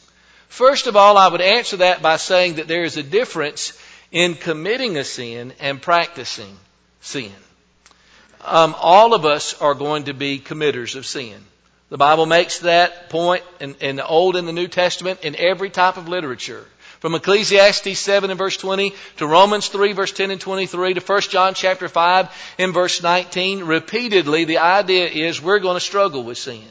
First 0.49 0.87
of 0.87 0.97
all, 0.97 1.17
I 1.17 1.29
would 1.29 1.41
answer 1.41 1.79
that 1.79 2.03
by 2.03 2.17
saying 2.17 2.55
that 2.55 2.69
there 2.69 2.85
is 2.85 2.97
a 2.97 3.03
difference 3.03 3.73
in 4.11 4.35
committing 4.35 4.97
a 4.97 5.05
sin 5.05 5.53
and 5.61 5.81
practicing 5.81 6.57
sin. 7.01 7.33
Um, 8.45 8.75
all 8.79 9.15
of 9.15 9.25
us 9.25 9.61
are 9.61 9.75
going 9.75 10.05
to 10.05 10.15
be 10.15 10.39
committers 10.39 10.97
of 10.97 11.07
sin. 11.07 11.37
The 11.91 11.99
Bible 11.99 12.27
makes 12.27 12.61
that 12.61 13.11
point 13.11 13.43
in, 13.61 13.75
in 13.81 13.97
the 13.97 14.07
Old 14.07 14.37
and 14.37 14.47
the 14.47 14.53
New 14.53 14.69
Testament 14.69 15.21
in 15.25 15.35
every 15.37 15.71
type 15.71 15.97
of 15.97 16.09
literature. 16.09 16.65
From 17.01 17.15
Ecclesiastes 17.15 17.99
7 17.99 18.31
and 18.31 18.39
verse 18.39 18.57
20 18.57 18.95
to 19.17 19.27
Romans 19.27 19.69
3 19.69 19.93
verse 19.93 20.13
10 20.13 20.31
and 20.31 20.41
23 20.41 20.95
to 20.95 21.01
1 21.01 21.21
John 21.23 21.55
chapter 21.55 21.89
5 21.89 22.29
and 22.59 22.75
verse 22.75 23.03
19, 23.03 23.65
repeatedly 23.65 24.45
the 24.45 24.59
idea 24.59 25.09
is 25.09 25.43
we're 25.43 25.59
going 25.59 25.77
to 25.77 25.81
struggle 25.81 26.23
with 26.23 26.39
sin. 26.39 26.63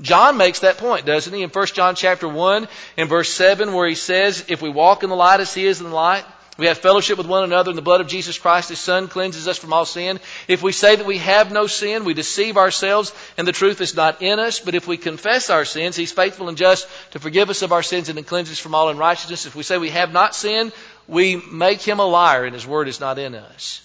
John 0.00 0.36
makes 0.36 0.60
that 0.60 0.76
point, 0.76 1.06
doesn't 1.06 1.32
he? 1.32 1.42
In 1.42 1.48
1 1.48 1.66
John 1.68 1.94
chapter 1.94 2.28
1 2.28 2.68
and 2.98 3.08
verse 3.08 3.30
7 3.30 3.72
where 3.72 3.88
he 3.88 3.94
says, 3.94 4.44
if 4.48 4.60
we 4.60 4.68
walk 4.68 5.02
in 5.02 5.10
the 5.10 5.16
light 5.16 5.40
as 5.40 5.54
he 5.54 5.66
is 5.66 5.80
in 5.80 5.88
the 5.88 5.94
light, 5.94 6.24
we 6.58 6.66
have 6.66 6.78
fellowship 6.78 7.18
with 7.18 7.26
one 7.26 7.44
another 7.44 7.70
and 7.70 7.76
the 7.76 7.82
blood 7.82 8.00
of 8.00 8.08
Jesus 8.08 8.38
Christ, 8.38 8.70
his 8.70 8.78
son, 8.78 9.08
cleanses 9.08 9.46
us 9.46 9.58
from 9.58 9.74
all 9.74 9.84
sin. 9.84 10.18
If 10.48 10.62
we 10.62 10.72
say 10.72 10.96
that 10.96 11.06
we 11.06 11.18
have 11.18 11.52
no 11.52 11.66
sin, 11.66 12.04
we 12.04 12.14
deceive 12.14 12.56
ourselves 12.56 13.12
and 13.36 13.46
the 13.46 13.52
truth 13.52 13.80
is 13.82 13.94
not 13.94 14.22
in 14.22 14.38
us. 14.38 14.60
But 14.60 14.74
if 14.74 14.86
we 14.86 14.96
confess 14.96 15.50
our 15.50 15.66
sins, 15.66 15.96
he's 15.96 16.12
faithful 16.12 16.48
and 16.48 16.56
just 16.56 16.88
to 17.10 17.18
forgive 17.18 17.50
us 17.50 17.60
of 17.60 17.72
our 17.72 17.82
sins 17.82 18.08
and 18.08 18.16
to 18.16 18.24
cleanse 18.24 18.50
us 18.50 18.58
from 18.58 18.74
all 18.74 18.88
unrighteousness. 18.88 19.44
If 19.44 19.54
we 19.54 19.62
say 19.62 19.76
we 19.76 19.90
have 19.90 20.12
not 20.12 20.34
sinned, 20.34 20.72
we 21.06 21.36
make 21.36 21.82
him 21.82 22.00
a 22.00 22.06
liar 22.06 22.44
and 22.44 22.54
his 22.54 22.66
word 22.66 22.88
is 22.88 23.00
not 23.00 23.18
in 23.18 23.34
us. 23.34 23.82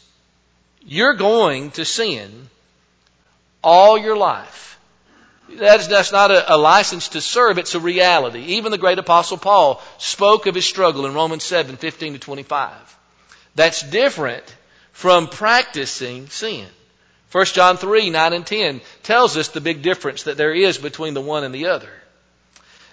You're 0.84 1.15
going 1.15 1.71
to 1.71 1.84
sin 1.84 2.49
all 3.63 3.97
your 3.97 4.15
life. 4.15 4.70
That 5.58 5.82
is, 5.82 5.88
that's 5.88 6.12
not 6.12 6.32
a, 6.32 6.56
a, 6.56 6.58
license 6.58 7.10
to 7.10 7.22
serve, 7.22 7.58
it's 7.58 7.76
a 7.76 7.80
reality. 7.80 8.40
Even 8.40 8.72
the 8.72 8.78
great 8.78 9.00
apostle 9.00 9.38
Paul 9.38 9.82
spoke 9.98 10.46
of 10.46 10.56
his 10.56 10.66
struggle 10.66 11.06
in 11.06 11.14
Romans 11.14 11.44
7, 11.44 11.78
15 11.78 12.14
to 12.14 12.20
25. 12.20 12.72
That's 13.56 13.82
different 13.82 14.44
from 14.92 15.28
practicing 15.28 16.28
sin. 16.30 16.68
1 17.32 17.46
John 17.46 17.78
3, 17.78 18.10
9 18.10 18.34
and 18.34 18.46
10 18.46 18.82
tells 19.04 19.38
us 19.38 19.50
the 19.50 19.62
big 19.62 19.82
difference 19.82 20.24
that 20.24 20.38
there 20.38 20.54
is 20.54 20.78
between 20.78 21.14
the 21.14 21.22
one 21.22 21.44
and 21.44 21.56
the 21.56 21.68
other. 21.68 21.90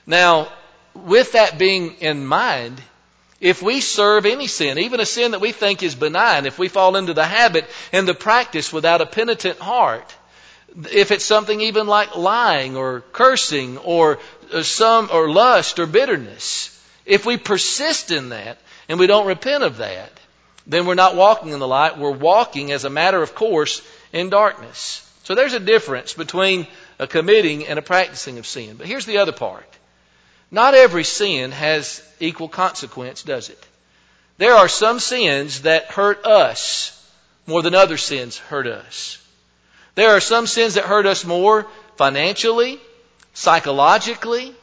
Now, 0.06 0.48
with 0.94 1.32
that 1.32 1.58
being 1.58 1.94
in 2.00 2.26
mind, 2.26 2.80
if 3.40 3.62
we 3.62 3.80
serve 3.80 4.26
any 4.26 4.46
sin, 4.46 4.78
even 4.78 5.00
a 5.00 5.06
sin 5.06 5.32
that 5.32 5.40
we 5.40 5.52
think 5.52 5.82
is 5.82 5.94
benign, 5.94 6.46
if 6.46 6.58
we 6.58 6.68
fall 6.68 6.96
into 6.96 7.14
the 7.14 7.24
habit 7.24 7.66
and 7.92 8.06
the 8.06 8.14
practice 8.14 8.72
without 8.72 9.00
a 9.00 9.06
penitent 9.06 9.58
heart, 9.58 10.14
if 10.92 11.10
it's 11.10 11.24
something 11.24 11.60
even 11.60 11.86
like 11.86 12.16
lying 12.16 12.76
or 12.76 13.00
cursing 13.12 13.78
or 13.78 14.18
uh, 14.52 14.62
some 14.62 15.08
or 15.12 15.30
lust 15.30 15.78
or 15.78 15.86
bitterness, 15.86 16.74
if 17.06 17.24
we 17.24 17.36
persist 17.36 18.10
in 18.10 18.30
that 18.30 18.58
and 18.88 18.98
we 18.98 19.06
don't 19.06 19.26
repent 19.26 19.64
of 19.64 19.78
that, 19.78 20.12
then 20.66 20.86
we're 20.86 20.94
not 20.94 21.16
walking 21.16 21.50
in 21.50 21.58
the 21.58 21.66
light. 21.66 21.98
We're 21.98 22.10
walking 22.10 22.72
as 22.72 22.84
a 22.84 22.90
matter 22.90 23.22
of 23.22 23.34
course 23.34 23.82
in 24.12 24.28
darkness. 24.28 25.04
So 25.24 25.34
there's 25.34 25.54
a 25.54 25.60
difference 25.60 26.14
between 26.14 26.66
a 26.98 27.06
committing 27.06 27.66
and 27.66 27.78
a 27.78 27.82
practicing 27.82 28.38
of 28.38 28.46
sin. 28.46 28.76
But 28.76 28.86
here's 28.86 29.06
the 29.06 29.18
other 29.18 29.32
part. 29.32 29.66
Not 30.50 30.74
every 30.74 31.04
sin 31.04 31.52
has 31.52 32.02
equal 32.20 32.48
consequence, 32.48 33.22
does 33.22 33.50
it? 33.50 33.66
There 34.38 34.54
are 34.54 34.68
some 34.68 35.00
sins 35.00 35.62
that 35.62 35.86
hurt 35.86 36.24
us 36.24 36.94
more 37.46 37.62
than 37.62 37.74
other 37.74 37.96
sins 37.96 38.38
hurt 38.38 38.66
us. 38.66 39.18
There 39.98 40.10
are 40.10 40.20
some 40.20 40.46
sins 40.46 40.74
that 40.74 40.84
hurt 40.84 41.06
us 41.06 41.24
more 41.24 41.66
financially, 41.96 42.78
psychologically, 43.34 44.54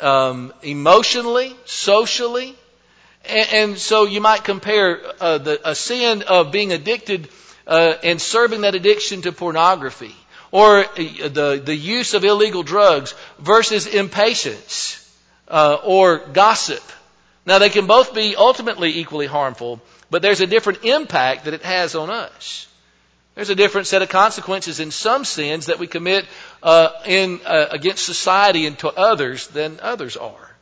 um, 0.00 0.50
emotionally, 0.62 1.54
socially. 1.66 2.56
And, 3.26 3.48
and, 3.52 3.78
so 3.78 4.06
you 4.06 4.22
might 4.22 4.44
compare 4.44 5.02
uh, 5.20 5.36
the, 5.36 5.60
a 5.62 5.74
sin 5.74 6.22
of 6.22 6.52
being 6.52 6.72
addicted 6.72 7.28
uh, 7.66 7.96
and 8.02 8.18
serving 8.18 8.62
that 8.62 8.74
addiction 8.74 9.20
to 9.22 9.32
pornography 9.32 10.16
or 10.52 10.78
uh, 10.78 10.86
the, 10.94 11.60
the 11.62 11.76
use 11.76 12.14
of 12.14 12.24
illegal 12.24 12.62
drugs 12.62 13.14
versus 13.38 13.86
impatience 13.86 15.06
uh, 15.48 15.76
or 15.84 16.16
gossip. 16.32 16.82
Now 17.44 17.58
they 17.58 17.68
can 17.68 17.86
both 17.86 18.14
be 18.14 18.36
ultimately 18.36 19.00
equally 19.00 19.26
harmful, 19.26 19.82
but 20.08 20.22
there's 20.22 20.40
a 20.40 20.46
different 20.46 20.86
impact 20.86 21.44
that 21.44 21.52
it 21.52 21.62
has 21.62 21.94
on 21.94 22.08
us. 22.08 22.68
There's 23.38 23.50
a 23.50 23.54
different 23.54 23.86
set 23.86 24.02
of 24.02 24.08
consequences 24.08 24.80
in 24.80 24.90
some 24.90 25.24
sins 25.24 25.66
that 25.66 25.78
we 25.78 25.86
commit 25.86 26.26
uh, 26.60 26.88
in 27.06 27.40
uh, 27.46 27.68
against 27.70 28.04
society 28.04 28.66
and 28.66 28.76
to 28.80 28.88
others 28.88 29.46
than 29.46 29.78
others 29.80 30.16
are. 30.16 30.56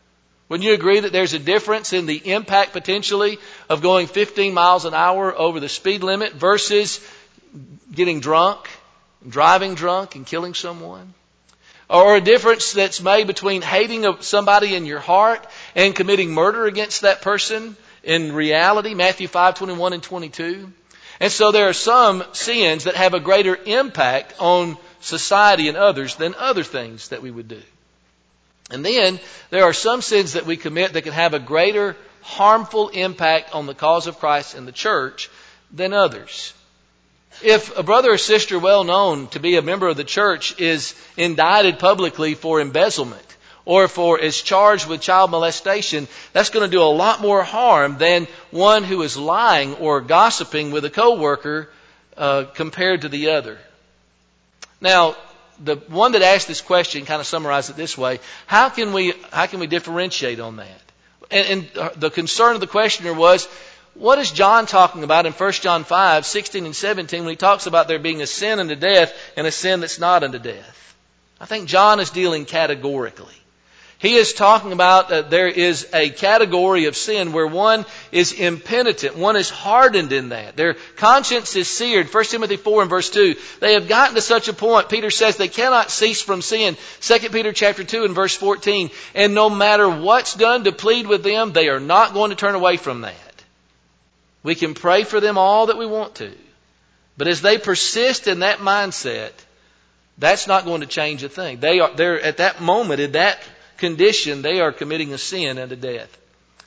Wouldn't 0.50 0.68
you 0.68 0.74
agree 0.74 1.00
that 1.00 1.10
there's 1.10 1.32
a 1.32 1.38
difference 1.38 1.94
in 1.94 2.04
the 2.04 2.34
impact 2.34 2.74
potentially 2.74 3.38
of 3.70 3.80
going 3.80 4.08
15 4.08 4.52
miles 4.52 4.84
an 4.84 4.92
hour 4.92 5.34
over 5.34 5.58
the 5.58 5.70
speed 5.70 6.02
limit 6.02 6.34
versus 6.34 7.00
getting 7.90 8.20
drunk, 8.20 8.68
driving 9.26 9.74
drunk, 9.74 10.14
and 10.14 10.26
killing 10.26 10.52
someone? 10.52 11.14
Or 11.88 12.16
a 12.16 12.20
difference 12.20 12.74
that's 12.74 13.00
made 13.00 13.26
between 13.26 13.62
hating 13.62 14.04
somebody 14.20 14.74
in 14.74 14.84
your 14.84 15.00
heart 15.00 15.46
and 15.74 15.96
committing 15.96 16.30
murder 16.30 16.66
against 16.66 17.00
that 17.00 17.22
person 17.22 17.74
in 18.02 18.34
reality, 18.34 18.92
Matthew 18.92 19.28
5, 19.28 19.54
21 19.54 19.94
and 19.94 20.02
22. 20.02 20.72
And 21.20 21.32
so 21.32 21.50
there 21.50 21.68
are 21.68 21.72
some 21.72 22.24
sins 22.32 22.84
that 22.84 22.96
have 22.96 23.14
a 23.14 23.20
greater 23.20 23.56
impact 23.56 24.34
on 24.38 24.76
society 25.00 25.68
and 25.68 25.76
others 25.76 26.16
than 26.16 26.34
other 26.34 26.62
things 26.62 27.08
that 27.08 27.22
we 27.22 27.30
would 27.30 27.48
do. 27.48 27.62
And 28.70 28.84
then 28.84 29.20
there 29.50 29.64
are 29.64 29.72
some 29.72 30.02
sins 30.02 30.32
that 30.32 30.46
we 30.46 30.56
commit 30.56 30.92
that 30.92 31.02
can 31.02 31.12
have 31.12 31.34
a 31.34 31.38
greater 31.38 31.96
harmful 32.22 32.88
impact 32.88 33.54
on 33.54 33.66
the 33.66 33.74
cause 33.74 34.08
of 34.08 34.18
Christ 34.18 34.54
and 34.54 34.66
the 34.66 34.72
church 34.72 35.30
than 35.72 35.92
others. 35.92 36.52
If 37.42 37.76
a 37.76 37.82
brother 37.82 38.12
or 38.12 38.18
sister 38.18 38.58
well 38.58 38.82
known 38.82 39.28
to 39.28 39.40
be 39.40 39.56
a 39.56 39.62
member 39.62 39.88
of 39.88 39.96
the 39.96 40.04
church 40.04 40.58
is 40.58 40.94
indicted 41.16 41.78
publicly 41.78 42.34
for 42.34 42.60
embezzlement, 42.60 43.35
or 43.66 43.88
for 43.88 44.18
is 44.18 44.40
charged 44.40 44.88
with 44.88 45.02
child 45.02 45.30
molestation, 45.30 46.08
that's 46.32 46.48
going 46.48 46.64
to 46.64 46.74
do 46.74 46.82
a 46.82 46.84
lot 46.84 47.20
more 47.20 47.42
harm 47.42 47.98
than 47.98 48.26
one 48.50 48.84
who 48.84 49.02
is 49.02 49.16
lying 49.16 49.74
or 49.74 50.00
gossiping 50.00 50.70
with 50.70 50.84
a 50.86 50.90
coworker 50.90 51.68
uh, 52.16 52.44
compared 52.54 53.02
to 53.02 53.08
the 53.08 53.30
other. 53.30 53.58
Now, 54.80 55.16
the 55.62 55.76
one 55.88 56.12
that 56.12 56.22
asked 56.22 56.48
this 56.48 56.60
question 56.60 57.04
kind 57.06 57.20
of 57.20 57.26
summarized 57.26 57.70
it 57.70 57.76
this 57.76 57.98
way: 57.98 58.20
How 58.46 58.68
can 58.68 58.92
we 58.92 59.14
how 59.32 59.46
can 59.46 59.60
we 59.60 59.66
differentiate 59.66 60.38
on 60.38 60.56
that? 60.56 60.82
And, 61.30 61.68
and 61.74 61.92
the 61.96 62.10
concern 62.10 62.54
of 62.54 62.60
the 62.60 62.66
questioner 62.66 63.12
was, 63.12 63.46
what 63.94 64.18
is 64.18 64.30
John 64.30 64.66
talking 64.66 65.02
about 65.02 65.26
in 65.26 65.32
1 65.32 65.52
John 65.52 65.82
5, 65.82 66.24
16 66.24 66.66
and 66.66 66.76
17 66.76 67.24
when 67.24 67.30
he 67.30 67.36
talks 67.36 67.66
about 67.66 67.88
there 67.88 67.98
being 67.98 68.22
a 68.22 68.26
sin 68.26 68.60
unto 68.60 68.76
death 68.76 69.12
and 69.36 69.46
a 69.46 69.50
sin 69.50 69.80
that's 69.80 69.98
not 69.98 70.22
unto 70.22 70.38
death? 70.38 70.94
I 71.40 71.46
think 71.46 71.68
John 71.68 71.98
is 71.98 72.10
dealing 72.10 72.44
categorically. 72.44 73.34
He 73.98 74.16
is 74.16 74.34
talking 74.34 74.72
about 74.72 75.08
that 75.08 75.30
there 75.30 75.48
is 75.48 75.88
a 75.94 76.10
category 76.10 76.84
of 76.84 76.96
sin 76.96 77.32
where 77.32 77.46
one 77.46 77.86
is 78.12 78.32
impenitent. 78.32 79.16
One 79.16 79.36
is 79.36 79.48
hardened 79.48 80.12
in 80.12 80.28
that. 80.30 80.54
Their 80.54 80.74
conscience 80.96 81.56
is 81.56 81.66
seared. 81.68 82.12
1 82.12 82.24
Timothy 82.24 82.56
4 82.56 82.82
and 82.82 82.90
verse 82.90 83.08
2. 83.08 83.36
They 83.60 83.72
have 83.72 83.88
gotten 83.88 84.14
to 84.14 84.20
such 84.20 84.48
a 84.48 84.52
point, 84.52 84.90
Peter 84.90 85.10
says 85.10 85.36
they 85.36 85.48
cannot 85.48 85.90
cease 85.90 86.20
from 86.20 86.42
sin. 86.42 86.76
2 87.00 87.30
Peter 87.30 87.52
chapter 87.52 87.84
2 87.84 88.04
and 88.04 88.14
verse 88.14 88.36
14. 88.36 88.90
And 89.14 89.34
no 89.34 89.48
matter 89.48 89.88
what's 89.88 90.34
done 90.34 90.64
to 90.64 90.72
plead 90.72 91.06
with 91.06 91.22
them, 91.22 91.52
they 91.52 91.70
are 91.70 91.80
not 91.80 92.12
going 92.12 92.30
to 92.30 92.36
turn 92.36 92.54
away 92.54 92.76
from 92.76 93.00
that. 93.00 93.14
We 94.42 94.54
can 94.54 94.74
pray 94.74 95.04
for 95.04 95.20
them 95.20 95.38
all 95.38 95.66
that 95.66 95.78
we 95.78 95.86
want 95.86 96.16
to. 96.16 96.32
But 97.16 97.28
as 97.28 97.40
they 97.40 97.56
persist 97.56 98.26
in 98.26 98.40
that 98.40 98.58
mindset, 98.58 99.32
that's 100.18 100.46
not 100.46 100.66
going 100.66 100.82
to 100.82 100.86
change 100.86 101.22
a 101.22 101.30
thing. 101.30 101.60
They 101.60 101.80
are, 101.80 101.94
they're 101.94 102.20
at 102.20 102.36
that 102.36 102.60
moment, 102.60 103.00
in 103.00 103.12
that 103.12 103.42
condition, 103.78 104.42
they 104.42 104.60
are 104.60 104.72
committing 104.72 105.12
a 105.12 105.18
sin 105.18 105.58
unto 105.58 105.76
death. 105.76 106.16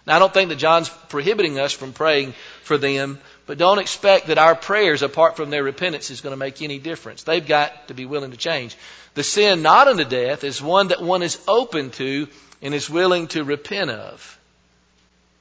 Now, 0.06 0.16
I 0.16 0.20
don't 0.20 0.34
think 0.34 0.50
that 0.50 0.56
John's 0.56 0.90
prohibiting 0.90 1.60
us 1.60 1.72
from 1.72 1.94
praying 1.94 2.34
for 2.64 2.78
them, 2.78 3.20
but 3.46 3.58
don't 3.58 3.80
expect 3.80 4.28
that 4.28 4.38
our 4.38 4.56
prayers, 4.56 5.02
apart 5.02 5.36
from 5.36 5.50
their 5.50 5.64
repentance, 5.64 6.10
is 6.10 6.22
going 6.22 6.34
to 6.34 6.38
make 6.38 6.62
any 6.62 6.80
difference. 6.80 7.24
They've 7.24 7.46
got 7.46 7.90
to 7.90 7.94
be 7.94 8.06
willing 8.06 8.32
to 8.32 8.38
change. 8.38 8.76
The 9.14 9.24
sin 9.24 9.62
not 9.62 9.88
unto 9.88 10.06
death 10.06 10.44
is 10.44 10.62
one 10.62 10.88
that 10.88 11.02
one 11.02 11.22
is 11.22 11.40
open 11.48 11.92
to 11.92 12.28
and 12.62 12.74
is 12.74 12.90
willing 12.90 13.28
to 13.28 13.44
repent 13.44 13.92
of. 13.92 14.40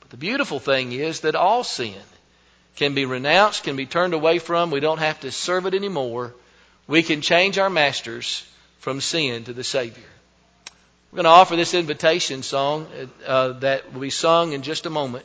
But 0.00 0.10
the 0.10 0.16
beautiful 0.16 0.58
thing 0.58 0.92
is 0.92 1.20
that 1.20 1.34
all 1.34 1.64
sin 1.64 1.94
can 2.76 2.94
be 2.94 3.06
renounced, 3.06 3.64
can 3.64 3.76
be 3.76 3.86
turned 3.86 4.14
away 4.14 4.38
from. 4.38 4.70
We 4.70 4.80
don't 4.80 4.98
have 4.98 5.20
to 5.20 5.32
serve 5.32 5.66
it 5.66 5.74
anymore. 5.74 6.34
We 6.86 7.02
can 7.02 7.22
change 7.22 7.58
our 7.58 7.70
masters 7.70 8.46
from 8.80 9.00
sin 9.00 9.44
to 9.44 9.52
the 9.52 9.64
Savior. 9.64 10.04
We're 11.10 11.16
going 11.16 11.24
to 11.24 11.30
offer 11.30 11.56
this 11.56 11.72
invitation 11.72 12.42
song 12.42 12.86
uh, 13.26 13.52
that 13.60 13.94
will 13.94 14.02
be 14.02 14.10
sung 14.10 14.52
in 14.52 14.60
just 14.60 14.84
a 14.84 14.90
moment. 14.90 15.24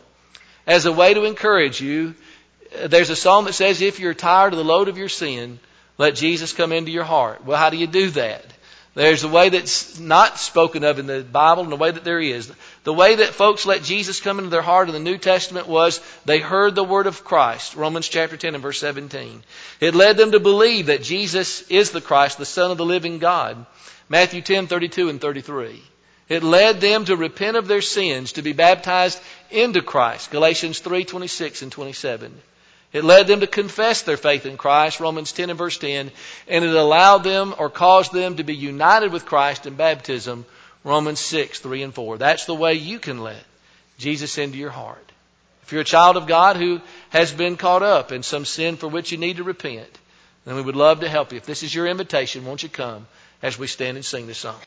As 0.66 0.86
a 0.86 0.94
way 0.94 1.14
to 1.14 1.26
encourage 1.26 1.82
you, 1.82 2.16
uh, 2.82 2.88
there's 2.88 3.10
a 3.10 3.18
song 3.18 3.44
that 3.46 3.54
says, 3.54 3.82
if 3.82 4.00
you're 4.00 4.14
tired 4.14 4.54
of 4.54 4.58
the 4.58 4.64
load 4.64 4.88
of 4.88 4.98
your 4.98 5.10
sin, 5.10 5.60
let 5.98 6.16
Jesus 6.16 6.54
come 6.54 6.72
into 6.72 6.90
your 6.90 7.04
heart. 7.04 7.44
Well, 7.44 7.58
how 7.58 7.70
do 7.70 7.76
you 7.76 7.88
do 7.88 8.12
that? 8.12 8.46
There's 8.96 9.26
a 9.26 9.28
way 9.28 9.50
that's 9.50 10.00
not 10.00 10.40
spoken 10.40 10.86
of 10.86 11.00
in 11.00 11.06
the 11.06 11.22
Bible 11.22 11.64
and 11.64 11.72
the 11.72 11.76
way 11.76 11.92
that 11.92 12.06
there 12.06 12.22
is. 12.22 12.50
The 12.86 12.94
way 12.94 13.16
that 13.16 13.34
folks 13.34 13.66
let 13.66 13.84
Jesus 13.84 14.22
come 14.22 14.38
into 14.38 14.52
their 14.52 14.62
heart 14.62 14.88
in 14.88 14.94
the 14.94 15.02
New 15.02 15.18
Testament 15.18 15.68
was 15.68 16.00
they 16.24 16.40
heard 16.40 16.76
the 16.76 16.84
word 16.84 17.08
of 17.08 17.26
Christ, 17.26 17.76
Romans 17.76 18.08
chapter 18.08 18.38
10 18.38 18.54
and 18.54 18.64
verse 18.64 18.80
17. 18.80 19.44
It 19.82 19.96
led 19.96 20.16
them 20.16 20.32
to 20.32 20.40
believe 20.40 20.86
that 20.86 21.04
Jesus 21.04 21.64
is 21.70 21.92
the 21.92 22.02
Christ, 22.02 22.38
the 22.38 22.46
Son 22.46 22.72
of 22.72 22.78
the 22.78 22.86
living 22.86 23.20
God. 23.20 23.66
Matthew 24.14 24.44
10, 24.44 24.68
32 24.68 25.10
and 25.10 25.20
33. 25.20 25.82
It 26.30 26.44
led 26.44 26.80
them 26.80 27.06
to 27.06 27.16
repent 27.16 27.58
of 27.58 27.68
their 27.68 27.82
sins, 27.82 28.34
to 28.34 28.44
be 28.44 28.54
baptized 28.54 29.20
into 29.50 29.82
Christ. 29.82 30.30
Galatians 30.30 30.78
3, 30.82 31.04
26 31.04 31.64
and 31.64 31.72
27. 31.72 32.32
It 32.92 33.04
led 33.04 33.26
them 33.26 33.40
to 33.40 33.48
confess 33.48 34.04
their 34.04 34.18
faith 34.18 34.46
in 34.46 34.56
Christ, 34.56 35.00
Romans 35.00 35.32
10 35.32 35.50
and 35.50 35.58
verse 35.58 35.80
10, 35.80 36.12
and 36.48 36.64
it 36.64 36.76
allowed 36.76 37.24
them 37.24 37.56
or 37.58 37.72
caused 37.72 38.14
them 38.14 38.36
to 38.36 38.44
be 38.44 38.56
united 38.56 39.12
with 39.12 39.26
Christ 39.26 39.66
in 39.66 39.74
baptism, 39.74 40.46
Romans 40.84 41.20
6, 41.20 41.58
3 41.62 41.82
and 41.82 41.96
4. 41.96 42.20
That's 42.20 42.46
the 42.46 42.54
way 42.54 42.76
you 42.76 43.00
can 43.00 43.18
let 43.24 43.44
Jesus 43.98 44.38
into 44.38 44.60
your 44.60 44.70
heart. 44.70 45.12
If 45.64 45.72
you're 45.72 45.82
a 45.82 45.96
child 45.96 46.18
of 46.18 46.28
God 46.28 46.56
who 46.56 46.82
has 47.10 47.32
been 47.32 47.58
caught 47.58 47.82
up 47.82 48.12
in 48.12 48.22
some 48.22 48.46
sin 48.46 48.78
for 48.78 48.88
which 48.88 49.12
you 49.12 49.18
need 49.18 49.38
to 49.38 49.44
repent, 49.44 49.98
then 50.46 50.54
we 50.54 50.62
would 50.62 50.76
love 50.76 51.00
to 51.00 51.10
help 51.10 51.32
you. 51.32 51.40
If 51.40 51.48
this 51.48 51.64
is 51.64 51.74
your 51.74 51.88
invitation, 51.88 52.46
won't 52.46 52.62
you 52.62 52.70
come? 52.70 53.08
As 53.44 53.60
we 53.60 53.68
stand 53.68 53.98
and 53.98 54.06
sing 54.06 54.26
this 54.26 54.40
song. 54.40 54.60